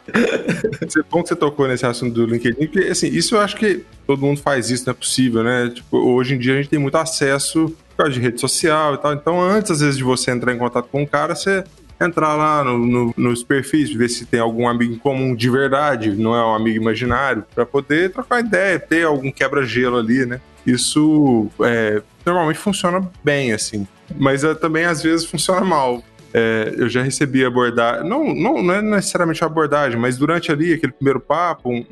É 0.08 1.04
bom 1.10 1.22
que 1.22 1.30
você 1.30 1.36
tocou 1.36 1.68
nesse 1.68 1.86
assunto 1.86 2.14
do 2.14 2.26
LinkedIn, 2.26 2.68
porque 2.68 2.88
assim, 2.88 3.08
isso 3.08 3.36
eu 3.36 3.42
acho 3.42 3.56
que 3.56 3.84
todo 4.06 4.22
mundo 4.22 4.40
faz 4.40 4.70
isso, 4.70 4.86
não 4.86 4.92
é 4.92 4.96
possível, 4.96 5.44
né? 5.44 5.72
Tipo, 5.74 5.98
hoje 5.98 6.36
em 6.36 6.40
dia 6.40 6.54
a 6.54 6.58
gente 6.58 6.70
tem 6.70 6.80
muito 6.80 6.96
acesso 6.96 7.76
por 7.96 8.04
causa 8.04 8.14
de 8.14 8.20
rede 8.20 8.40
social 8.40 8.96
e 8.96 8.98
tal. 8.98 9.14
Então, 9.14 9.42
antes, 9.42 9.72
às 9.72 9.80
vezes, 9.80 9.98
de 9.98 10.04
você 10.04 10.32
entrar 10.32 10.54
em 10.54 10.58
contato 10.58 10.88
com 10.92 11.04
um 11.04 11.06
cara, 11.06 11.34
você 11.34 11.64
entrar 12.00 12.36
lá 12.36 12.64
no, 12.64 12.78
no, 12.78 13.14
nos 13.16 13.44
perfis, 13.44 13.92
ver 13.94 14.10
se 14.10 14.26
tem 14.26 14.40
algum 14.40 14.68
amigo 14.68 14.94
em 14.94 14.98
comum 14.98 15.34
de 15.34 15.50
verdade, 15.50 16.12
não 16.12 16.36
é 16.36 16.46
um 16.46 16.54
amigo 16.54 16.78
imaginário, 16.78 17.46
para 17.54 17.66
poder 17.66 18.12
trocar 18.12 18.42
ideia, 18.42 18.78
ter 18.78 19.06
algum 19.06 19.32
quebra-gelo 19.32 19.98
ali, 19.98 20.26
né? 20.26 20.42
Isso 20.66 21.48
é, 21.62 22.02
normalmente 22.26 22.60
funciona 22.60 23.10
bem, 23.24 23.54
assim. 23.54 23.88
Mas 24.18 24.44
é, 24.44 24.54
também, 24.54 24.86
às 24.86 25.02
vezes, 25.02 25.26
funciona 25.26 25.62
mal. 25.62 26.04
É, 26.34 26.74
eu 26.78 26.90
já 26.90 27.02
recebi 27.02 27.46
abordagem, 27.46 28.10
não, 28.10 28.34
não, 28.36 28.62
não 28.62 28.74
é 28.74 28.82
necessariamente 28.82 29.42
abordagem, 29.42 29.98
mas 29.98 30.18
durante 30.18 30.52
ali, 30.52 30.74
aquele 30.74 30.92
primeiro 30.92 31.22
papo, 31.22 31.70
um, 31.72 31.86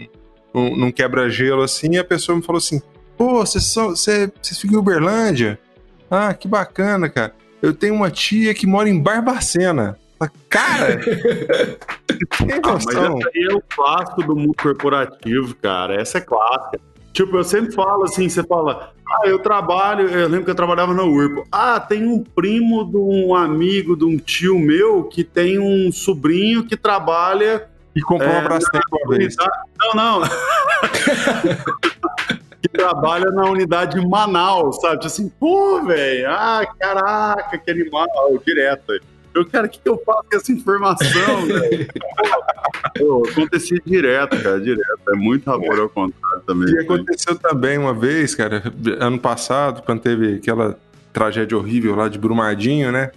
um, 0.86 0.92
quebra-gelo 0.92 1.62
assim, 1.62 1.98
a 1.98 2.04
pessoa 2.04 2.36
me 2.36 2.44
falou 2.44 2.58
assim: 2.58 2.82
pô, 3.18 3.40
vocês 3.40 3.74
ficam 4.60 4.76
em 4.76 4.80
Uberlândia? 4.80 5.58
Ah, 6.16 6.32
que 6.32 6.48
bacana, 6.48 7.10
cara. 7.10 7.34
Eu 7.60 7.74
tenho 7.74 7.96
uma 7.96 8.12
tia 8.12 8.54
que 8.54 8.68
mora 8.68 8.88
em 8.88 9.02
Barbacena. 9.02 9.98
Cara, 10.48 11.00
tem 11.00 12.62
noção. 12.62 12.94
Ah, 13.04 13.10
mas 13.10 13.26
essa 13.26 13.30
aí 13.34 13.48
é 13.50 13.54
o 13.56 13.62
clássico 13.62 14.22
do 14.22 14.36
mundo 14.36 14.54
corporativo, 14.62 15.56
cara. 15.56 16.00
Essa 16.00 16.20
é 16.20 16.22
clássica. 16.22 16.80
Tipo, 17.12 17.38
eu 17.38 17.44
sempre 17.44 17.74
falo 17.74 18.04
assim, 18.04 18.30
você 18.30 18.44
fala, 18.44 18.94
ah, 19.08 19.28
eu 19.28 19.40
trabalho, 19.40 20.08
eu 20.08 20.28
lembro 20.30 20.46
que 20.46 20.52
eu 20.52 20.56
trabalhava 20.56 20.94
na 20.94 21.04
URPO. 21.04 21.48
Ah, 21.52 21.80
tem 21.80 22.06
um 22.06 22.24
primo 22.24 22.86
de 22.86 22.98
um 22.98 23.34
amigo, 23.34 23.98
de 23.98 24.06
um 24.06 24.16
tio 24.18 24.60
meu, 24.60 25.06
que 25.06 25.24
tem 25.24 25.58
um 25.58 25.92
sobrinho 25.92 26.64
que 26.64 26.78
trabalha... 26.78 27.68
E 27.96 28.02
comprou 28.02 28.30
é, 28.30 28.42
bracete 28.42 28.80
uma 28.92 29.18
vez. 29.18 29.36
Não, 29.80 29.94
não. 29.94 30.22
que 32.64 32.70
trabalha 32.70 33.30
na 33.30 33.44
unidade 33.44 34.00
de 34.00 34.08
Manaus, 34.08 34.80
sabe? 34.80 34.94
Tipo 34.94 35.08
assim, 35.08 35.30
pô, 35.38 35.84
velho, 35.84 36.30
ah, 36.30 36.66
caraca, 36.80 37.58
que 37.58 37.70
animal, 37.70 38.08
direto. 38.46 38.94
Eu, 39.36 39.46
cara, 39.46 39.66
o 39.66 39.70
que, 39.70 39.80
eu 39.84 40.02
faço 40.06 40.24
com 40.32 40.38
essa 40.38 40.52
informação, 40.52 41.42
velho? 41.46 41.88
acontecia 43.30 43.78
direto, 43.86 44.42
cara, 44.42 44.62
direto. 44.62 45.02
É 45.10 45.16
muito 45.16 45.52
amor 45.52 45.78
ao 45.78 45.90
contrário 45.90 46.42
também. 46.48 46.74
E 46.74 46.80
aconteceu 46.80 47.36
também 47.36 47.78
uma 47.78 47.94
vez, 47.94 48.34
cara, 48.34 48.64
ano 49.00 49.20
passado, 49.20 49.82
quando 49.82 50.00
teve 50.00 50.36
aquela 50.36 50.80
tragédia 51.12 51.58
horrível 51.58 51.96
lá 51.96 52.08
de 52.08 52.18
Brumadinho, 52.18 52.94
né? 52.94 53.12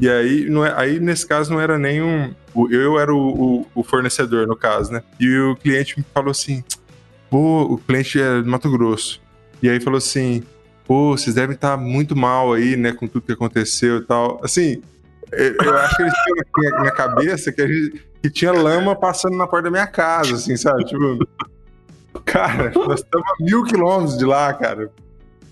E 0.00 0.08
aí, 0.08 0.48
não 0.48 0.64
é, 0.64 0.72
aí 0.76 0.98
nesse 0.98 1.26
caso, 1.26 1.52
não 1.52 1.60
era 1.60 1.76
nem 1.76 2.00
um. 2.00 2.32
Eu 2.70 2.98
era 2.98 3.12
o, 3.12 3.18
o, 3.18 3.66
o 3.74 3.82
fornecedor, 3.82 4.46
no 4.46 4.56
caso, 4.56 4.92
né? 4.92 5.02
E 5.20 5.38
o 5.38 5.56
cliente 5.56 5.98
me 5.98 6.06
falou 6.14 6.30
assim: 6.30 6.62
pô, 7.30 7.62
o 7.62 7.78
cliente 7.78 8.20
é 8.20 8.40
do 8.42 8.48
Mato 8.48 8.70
Grosso. 8.70 9.20
E 9.62 9.68
aí 9.68 9.80
falou 9.80 9.98
assim, 9.98 10.42
pô, 10.86 11.16
vocês 11.16 11.34
devem 11.34 11.54
estar 11.54 11.76
muito 11.76 12.16
mal 12.16 12.52
aí, 12.52 12.76
né, 12.76 12.92
com 12.92 13.06
tudo 13.06 13.26
que 13.26 13.32
aconteceu 13.32 13.98
e 13.98 14.04
tal. 14.04 14.40
Assim, 14.42 14.82
eu 15.32 15.76
acho 15.78 15.96
que 15.96 16.02
eles 16.02 16.14
tinham 16.54 16.70
na 16.70 16.80
minha 16.80 16.92
cabeça 16.92 17.52
que, 17.52 17.66
gente, 17.66 18.02
que 18.22 18.30
tinha 18.30 18.52
lama 18.52 18.96
passando 18.96 19.36
na 19.36 19.46
porta 19.46 19.64
da 19.64 19.70
minha 19.70 19.86
casa, 19.86 20.34
assim, 20.34 20.56
sabe? 20.56 20.84
Tipo, 20.84 21.26
cara, 22.24 22.72
nós 22.74 23.00
estamos 23.00 23.28
a 23.28 23.44
mil 23.44 23.64
quilômetros 23.64 24.16
de 24.16 24.24
lá, 24.24 24.52
cara. 24.54 24.90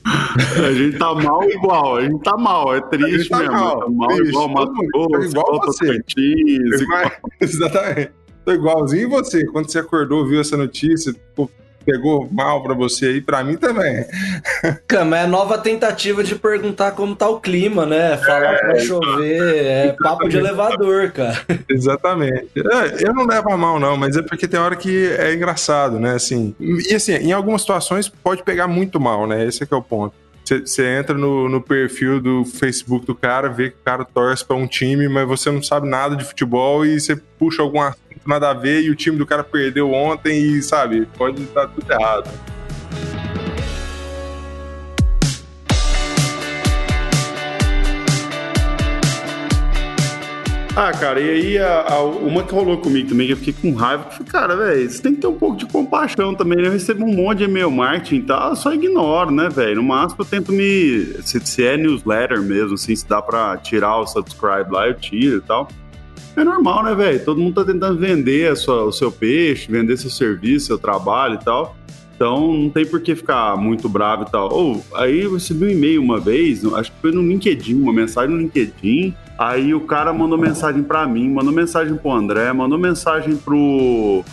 A 0.06 0.72
gente 0.72 0.98
tá 0.98 1.12
mal 1.14 1.42
igual, 1.44 1.96
a 1.96 2.02
gente 2.02 2.22
tá 2.22 2.36
mal, 2.36 2.74
é 2.74 2.80
triste 2.80 3.28
tá 3.28 3.38
mesmo. 3.38 3.54
Mal, 3.54 3.80
tá 3.80 3.90
mal 3.90 4.08
triste, 4.08 4.28
igual 4.28 4.48
Mato 4.48 4.86
Grosso, 4.92 5.28
igual 5.28 5.60
você. 5.66 6.02
igual... 6.16 7.12
Exatamente. 7.40 8.10
Tô 8.44 8.52
igualzinho 8.52 9.10
você. 9.10 9.44
Quando 9.46 9.68
você 9.68 9.80
acordou, 9.80 10.24
viu 10.24 10.40
essa 10.40 10.56
notícia, 10.56 11.12
pegou 11.86 12.28
mal 12.30 12.62
para 12.62 12.74
você 12.74 13.12
e 13.12 13.20
para 13.20 13.44
mim 13.44 13.56
também. 13.56 14.04
Cama, 14.88 15.18
é 15.18 15.26
nova 15.26 15.56
tentativa 15.56 16.24
de 16.24 16.34
perguntar 16.34 16.90
como 16.90 17.14
tá 17.14 17.28
o 17.28 17.40
clima, 17.40 17.86
né? 17.86 18.16
Falar 18.18 18.54
é, 18.54 18.58
pra 18.58 18.78
chover, 18.80 19.64
é 19.64 19.96
papo 20.02 20.28
de 20.28 20.36
elevador, 20.36 21.12
cara. 21.12 21.40
Exatamente. 21.68 22.50
É, 22.56 23.08
eu 23.08 23.14
não 23.14 23.24
levo 23.24 23.52
a 23.52 23.56
mal, 23.56 23.78
não, 23.78 23.96
mas 23.96 24.16
é 24.16 24.22
porque 24.22 24.48
tem 24.48 24.58
hora 24.58 24.74
que 24.74 25.08
é 25.18 25.32
engraçado, 25.32 26.00
né? 26.00 26.14
Assim, 26.14 26.54
e 26.58 26.94
assim, 26.94 27.12
em 27.12 27.32
algumas 27.32 27.60
situações 27.60 28.08
pode 28.08 28.42
pegar 28.42 28.66
muito 28.66 28.98
mal, 28.98 29.26
né? 29.26 29.46
Esse 29.46 29.62
é 29.62 29.66
que 29.66 29.72
é 29.72 29.76
o 29.76 29.82
ponto. 29.82 30.14
Você 30.44 30.86
entra 30.86 31.16
no, 31.16 31.48
no, 31.48 31.60
perfil 31.60 32.20
do 32.20 32.44
Facebook 32.44 33.04
do 33.04 33.16
cara, 33.16 33.48
vê 33.48 33.70
que 33.70 33.76
o 33.76 33.84
cara 33.84 34.04
torce 34.04 34.44
para 34.44 34.54
um 34.54 34.66
time, 34.66 35.08
mas 35.08 35.26
você 35.26 35.50
não 35.50 35.60
sabe 35.60 35.88
nada 35.88 36.14
de 36.14 36.24
futebol 36.24 36.86
e 36.86 37.00
você 37.00 37.16
puxa 37.16 37.62
algum 37.62 37.80
assunto 37.80 38.05
nada 38.28 38.50
a 38.50 38.54
ver 38.54 38.82
e 38.82 38.90
o 38.90 38.94
time 38.94 39.16
do 39.16 39.26
cara 39.26 39.44
perdeu 39.44 39.92
ontem 39.92 40.38
e, 40.38 40.62
sabe, 40.62 41.06
pode 41.16 41.42
estar 41.42 41.66
tudo 41.68 41.90
errado. 41.90 42.30
Ah, 50.78 50.92
cara, 50.92 51.18
e 51.18 51.30
aí 51.30 51.58
a, 51.58 51.86
a, 51.88 52.04
uma 52.04 52.42
que 52.42 52.52
rolou 52.52 52.76
comigo 52.76 53.08
também, 53.08 53.26
que 53.26 53.32
eu 53.32 53.36
fiquei 53.38 53.54
com 53.54 53.74
raiva, 53.74 54.04
que 54.04 54.16
falei, 54.16 54.30
cara, 54.30 54.56
velho, 54.56 54.90
você 54.90 55.00
tem 55.00 55.14
que 55.14 55.22
ter 55.22 55.26
um 55.26 55.38
pouco 55.38 55.56
de 55.56 55.64
compaixão 55.64 56.34
também, 56.34 56.58
né? 56.58 56.68
Eu 56.68 56.72
recebo 56.72 57.02
um 57.02 57.14
monte 57.14 57.38
de 57.38 57.44
e-mail 57.44 57.70
marketing 57.70 58.16
e 58.16 58.22
tal, 58.24 58.50
eu 58.50 58.56
só 58.56 58.74
ignoro, 58.74 59.30
né, 59.30 59.48
velho? 59.48 59.76
No 59.76 59.84
máximo 59.84 60.20
eu 60.20 60.26
tento 60.26 60.52
me. 60.52 61.16
Se, 61.22 61.40
se, 61.40 61.64
é 61.64 61.78
newsletter 61.78 62.42
mesmo, 62.42 62.74
assim, 62.74 62.94
se 62.94 63.08
dá 63.08 63.22
pra 63.22 63.56
tirar 63.56 63.96
o 63.96 64.06
subscribe 64.06 64.70
lá, 64.70 64.86
eu 64.86 64.92
tiro 64.92 65.38
e 65.38 65.40
tal. 65.40 65.66
É 66.36 66.44
normal, 66.44 66.84
né, 66.84 66.94
velho? 66.94 67.24
Todo 67.24 67.40
mundo 67.40 67.54
tá 67.54 67.72
tentando 67.72 67.98
vender 67.98 68.54
sua, 68.56 68.84
o 68.84 68.92
seu 68.92 69.10
peixe, 69.10 69.70
vender 69.70 69.96
seu 69.96 70.10
serviço, 70.10 70.66
seu 70.66 70.78
trabalho 70.78 71.38
e 71.40 71.44
tal. 71.44 71.76
Então 72.14 72.52
não 72.52 72.70
tem 72.70 72.84
por 72.86 73.00
que 73.00 73.14
ficar 73.14 73.56
muito 73.56 73.88
bravo 73.88 74.24
e 74.24 74.30
tal. 74.30 74.52
Ou 74.52 74.84
oh, 74.90 74.96
aí 74.96 75.22
eu 75.22 75.34
recebi 75.34 75.66
um 75.66 75.70
e-mail 75.70 76.02
uma 76.02 76.20
vez, 76.20 76.64
acho 76.64 76.92
que 76.92 77.00
foi 77.00 77.12
no 77.12 77.22
LinkedIn, 77.22 77.80
uma 77.80 77.92
mensagem 77.92 78.34
no 78.34 78.40
LinkedIn 78.40 79.14
Aí 79.38 79.74
o 79.74 79.80
cara 79.80 80.12
mandou 80.12 80.38
mensagem 80.38 80.82
para 80.82 81.06
mim, 81.06 81.28
mandou 81.28 81.52
mensagem 81.52 81.94
pro 81.94 82.10
André, 82.10 82.52
mandou 82.52 82.78
mensagem 82.78 83.36
pro. 83.36 84.24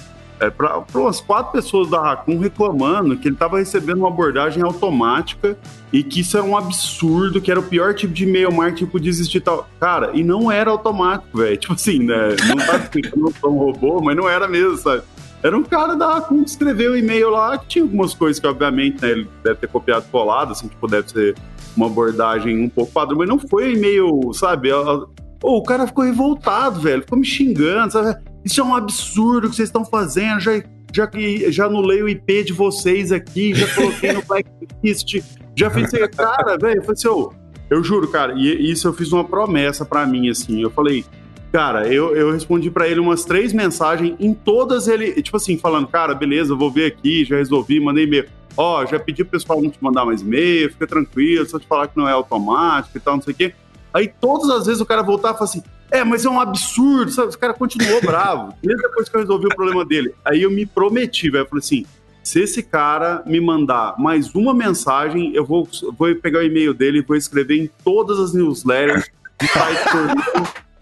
É, 0.43 0.49
para 0.49 0.83
umas 0.95 1.21
quatro 1.21 1.53
pessoas 1.53 1.89
da 1.89 2.01
Raccoon 2.01 2.37
reclamando 2.37 3.15
que 3.15 3.29
ele 3.29 3.35
estava 3.35 3.59
recebendo 3.59 3.99
uma 3.99 4.09
abordagem 4.09 4.61
automática 4.61 5.57
e 5.91 6.03
que 6.03 6.19
isso 6.19 6.35
era 6.35 6.45
um 6.45 6.57
absurdo, 6.57 7.39
que 7.39 7.49
era 7.49 7.61
o 7.61 7.63
pior 7.63 7.93
tipo 7.93 8.13
de 8.13 8.25
e-mail 8.25 8.51
marketing 8.51 8.87
podia 8.87 9.09
existir 9.09 9.39
tal. 9.39 9.69
Cara, 9.79 10.11
e 10.13 10.21
não 10.21 10.51
era 10.51 10.69
automático, 10.69 11.37
velho. 11.37 11.55
Tipo 11.63 11.73
assim, 11.73 11.99
né? 11.99 12.35
Não 12.47 12.57
tá 12.57 12.75
explicando 12.77 13.31
que 13.31 13.47
um 13.47 13.57
robô, 13.57 14.01
mas 14.01 14.17
não 14.17 14.27
era 14.27 14.47
mesmo, 14.47 14.75
sabe? 14.77 15.03
Era 15.41 15.57
um 15.57 15.63
cara 15.63 15.95
da 15.95 16.15
Raccoon 16.15 16.43
que 16.43 16.49
escreveu 16.49 16.91
um 16.91 16.95
e-mail 16.95 17.29
lá, 17.29 17.57
que 17.57 17.67
tinha 17.67 17.83
algumas 17.83 18.13
coisas 18.13 18.39
que, 18.39 18.47
obviamente, 18.47 19.01
né, 19.01 19.11
ele 19.11 19.29
deve 19.43 19.55
ter 19.59 19.67
copiado 19.67 20.05
colado, 20.11 20.51
assim, 20.51 20.67
tipo, 20.67 20.87
deve 20.87 21.09
ser 21.09 21.35
uma 21.75 21.85
abordagem 21.85 22.63
um 22.63 22.69
pouco 22.69 22.91
padrão, 22.91 23.17
mas 23.17 23.29
não 23.29 23.39
foi 23.39 23.75
meio, 23.75 24.33
sabe? 24.33 24.71
Oh, 24.73 25.07
o 25.41 25.63
cara 25.63 25.87
ficou 25.87 26.03
revoltado, 26.03 26.81
velho, 26.81 27.01
ficou 27.01 27.17
me 27.17 27.25
xingando, 27.25 27.93
sabe? 27.93 28.32
Isso 28.43 28.61
é 28.61 28.63
um 28.63 28.75
absurdo 28.75 29.49
que 29.49 29.55
vocês 29.55 29.69
estão 29.69 29.85
fazendo, 29.85 30.39
já, 30.39 30.63
já, 30.93 31.09
já 31.49 31.65
anulei 31.65 32.03
o 32.03 32.09
IP 32.09 32.43
de 32.43 32.53
vocês 32.53 33.11
aqui, 33.11 33.53
já 33.53 33.67
coloquei 33.73 34.11
no 34.13 34.21
blacklist, 34.23 35.21
já 35.55 35.69
fiz. 35.69 35.91
Cara, 36.15 36.57
velho, 36.57 36.79
eu 36.79 36.81
falei 36.81 36.93
assim, 36.93 37.07
oh, 37.07 37.31
eu 37.69 37.83
juro, 37.83 38.07
cara, 38.09 38.33
e 38.33 38.71
isso 38.71 38.87
eu 38.87 38.93
fiz 38.93 39.11
uma 39.11 39.23
promessa 39.23 39.85
para 39.85 40.05
mim, 40.05 40.29
assim, 40.29 40.61
eu 40.61 40.69
falei, 40.69 41.05
cara, 41.51 41.87
eu, 41.87 42.15
eu 42.15 42.31
respondi 42.31 42.69
para 42.69 42.87
ele 42.87 42.99
umas 42.99 43.23
três 43.23 43.53
mensagens, 43.53 44.15
em 44.19 44.33
todas 44.33 44.87
ele, 44.87 45.21
tipo 45.21 45.37
assim, 45.37 45.57
falando, 45.57 45.87
cara, 45.87 46.13
beleza, 46.13 46.53
vou 46.53 46.69
ver 46.69 46.87
aqui, 46.87 47.23
já 47.23 47.37
resolvi, 47.37 47.79
mandei 47.79 48.03
e-mail 48.05 48.27
ó, 48.55 48.81
oh, 48.81 48.85
já 48.85 48.99
pedi 48.99 49.23
pro 49.23 49.39
pessoal 49.39 49.61
não 49.61 49.69
te 49.69 49.77
mandar 49.81 50.05
mais 50.05 50.21
e-mail, 50.21 50.71
fica 50.71 50.87
tranquilo, 50.87 51.45
só 51.45 51.59
te 51.59 51.67
falar 51.67 51.87
que 51.87 51.97
não 51.97 52.07
é 52.07 52.11
automático 52.11 52.97
e 52.97 53.01
tal, 53.01 53.15
não 53.15 53.23
sei 53.23 53.33
o 53.33 53.35
quê. 53.35 53.53
Aí 53.93 54.07
todas 54.07 54.49
as 54.49 54.65
vezes 54.65 54.81
o 54.81 54.85
cara 54.85 55.03
voltava 55.03 55.35
e 55.35 55.37
falava 55.37 55.51
assim, 55.51 55.63
é, 55.91 56.03
mas 56.03 56.25
é 56.25 56.29
um 56.29 56.39
absurdo, 56.39 57.11
sabe? 57.11 57.33
O 57.33 57.37
cara 57.37 57.53
continuou 57.53 58.01
bravo, 58.03 58.53
mesmo 58.63 58.81
depois 58.81 59.07
que 59.07 59.15
eu 59.15 59.21
resolvi 59.21 59.45
o 59.45 59.55
problema 59.55 59.85
dele. 59.85 60.13
Aí 60.25 60.41
eu 60.41 60.49
me 60.49 60.65
prometi, 60.65 61.29
velho, 61.29 61.43
eu 61.43 61.47
falei 61.47 61.59
assim, 61.63 61.85
se 62.23 62.39
esse 62.39 62.63
cara 62.63 63.21
me 63.25 63.39
mandar 63.39 63.95
mais 63.99 64.33
uma 64.33 64.53
mensagem, 64.53 65.35
eu 65.35 65.45
vou, 65.45 65.67
vou 65.97 66.15
pegar 66.15 66.39
o 66.39 66.43
e-mail 66.43 66.73
dele 66.73 66.99
e 66.99 67.01
vou 67.01 67.17
escrever 67.17 67.57
em 67.57 67.69
todas 67.83 68.17
as 68.17 68.33
newsletters 68.33 69.11
de 69.39 69.47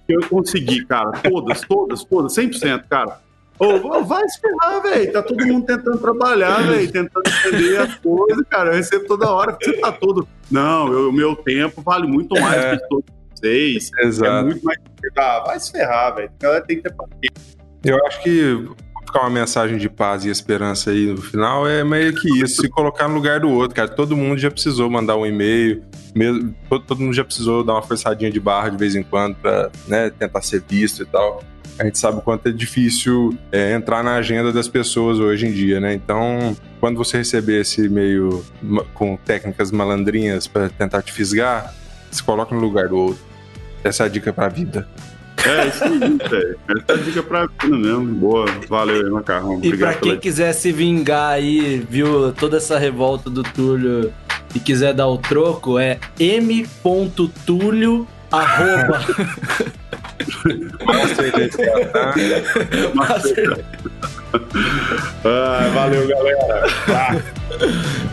que 0.08 0.16
eu 0.16 0.22
consegui, 0.30 0.86
cara. 0.86 1.12
Todas, 1.12 1.62
todas, 1.62 2.04
todas, 2.04 2.36
100%, 2.36 2.84
cara. 2.90 3.20
Ô, 3.62 4.04
vai 4.04 4.28
se 4.28 4.40
ferrar, 4.42 4.82
velho. 4.82 5.14
Tá 5.14 5.22
todo 5.22 5.46
mundo 5.46 5.68
tentando 5.68 6.00
trabalhar, 6.00 6.64
velho, 6.64 6.92
tentando 6.92 7.24
entender 7.28 7.78
as 7.78 7.94
coisas, 7.96 8.44
cara. 8.50 8.72
Eu 8.72 8.74
recebo 8.74 9.06
toda 9.06 9.32
hora. 9.32 9.56
Você 9.62 9.74
tá 9.74 9.92
todo. 9.92 10.28
Não, 10.50 11.10
o 11.10 11.12
meu 11.12 11.36
tempo 11.36 11.80
vale 11.84 12.08
muito 12.08 12.34
mais 12.42 12.66
é. 12.66 12.78
que 12.78 12.90
todos 12.90 13.06
vocês. 13.36 13.92
Exato. 14.00 14.32
É 14.32 14.44
muito 14.44 14.66
mais. 14.66 14.80
Ah, 15.16 15.44
vai 15.46 15.60
se 15.60 15.72
ferrar, 15.72 16.16
velho. 16.16 16.30
O 16.30 16.40
cara 16.40 16.62
tem 16.62 16.78
que 16.78 16.84
ter 16.84 16.96
paciência. 16.96 17.62
Eu 17.84 18.04
acho 18.08 18.24
que 18.24 18.68
ficar 19.12 19.22
uma 19.22 19.30
mensagem 19.30 19.78
de 19.78 19.90
paz 19.90 20.24
e 20.24 20.30
esperança 20.30 20.92
aí 20.92 21.08
no 21.08 21.22
final 21.22 21.68
é 21.68 21.84
meio 21.84 22.14
que 22.16 22.42
isso, 22.42 22.62
se 22.62 22.70
colocar 22.70 23.10
no 23.10 23.16
lugar 23.16 23.42
do 23.42 23.50
outro, 23.50 23.76
cara. 23.76 23.90
Todo 23.90 24.16
mundo 24.16 24.40
já 24.40 24.50
precisou 24.50 24.90
mandar 24.90 25.18
um 25.18 25.26
e-mail, 25.26 25.84
mesmo, 26.16 26.56
todo, 26.70 27.00
mundo 27.00 27.14
já 27.14 27.24
precisou 27.24 27.64
dar 27.64 27.74
uma 27.74 27.82
forçadinha 27.82 28.32
de 28.32 28.40
barra 28.40 28.70
de 28.70 28.78
vez 28.78 28.96
em 28.96 29.04
quando 29.04 29.36
para 29.36 29.70
né, 29.88 30.10
tentar 30.10 30.42
ser 30.42 30.64
visto 30.68 31.04
e 31.04 31.06
tal. 31.06 31.44
A 31.78 31.84
gente 31.84 32.00
sabe 32.00 32.20
o 32.20 32.22
quanto 32.22 32.48
é 32.48 32.52
difícil 32.52 33.38
é, 33.52 33.74
entrar 33.74 34.04
na 34.04 34.16
agenda 34.16 34.52
das 34.52 34.68
pessoas 34.68 35.20
hoje 35.20 35.48
em 35.48 35.52
dia, 35.52 35.80
né? 35.80 35.94
Então, 35.94 36.56
quando 36.80 36.98
você 36.98 37.18
receber 37.18 37.62
esse 37.62 37.86
e-mail 37.86 38.46
com 38.94 39.18
técnicas 39.18 39.72
malandrinhas 39.72 40.48
para 40.48 40.70
tentar 40.70 41.02
te 41.02 41.12
fisgar, 41.12 41.74
se 42.12 42.22
coloca 42.22 42.54
no 42.54 42.62
lugar 42.62 42.90
do 42.90 42.98
outro. 42.98 43.24
Essa 43.84 44.04
é 44.04 44.06
a 44.06 44.10
dica 44.10 44.32
para 44.32 44.46
a 44.46 44.50
vida. 44.50 44.88
É, 45.46 45.68
isso 45.68 45.84
aí, 45.84 46.00
velho. 46.00 46.60
Essa 46.70 46.86
é 46.88 46.94
a 46.94 46.98
dica 46.98 47.24
pra 47.24 47.48
vida 47.48 47.78
mesmo. 47.78 48.06
Boa, 48.16 48.46
valeu 48.68 49.06
aí, 49.06 49.10
Macarrão. 49.10 49.60
E 49.64 49.76
pra 49.76 49.94
quem 49.94 50.12
pela... 50.12 50.22
quiser 50.22 50.54
se 50.54 50.72
vingar 50.72 51.34
aí, 51.34 51.86
viu, 51.90 52.32
toda 52.34 52.58
essa 52.58 52.78
revolta 52.78 53.30
do 53.30 53.44
Túlio 53.44 54.14
e 54.54 54.60
quiser 54.60 54.94
dar 54.94 55.08
o 55.08 55.18
troco, 55.18 55.80
é 55.80 56.00
m.túlio 56.20 58.08
arroba... 58.32 59.02
ah, 65.26 65.72
valeu, 65.74 66.08
galera. 66.08 66.68
Tá. 66.86 67.18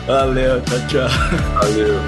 Valeu, 0.07 0.59
tchau, 0.61 0.79
tchau. 0.87 1.07
Valeu. 1.53 1.99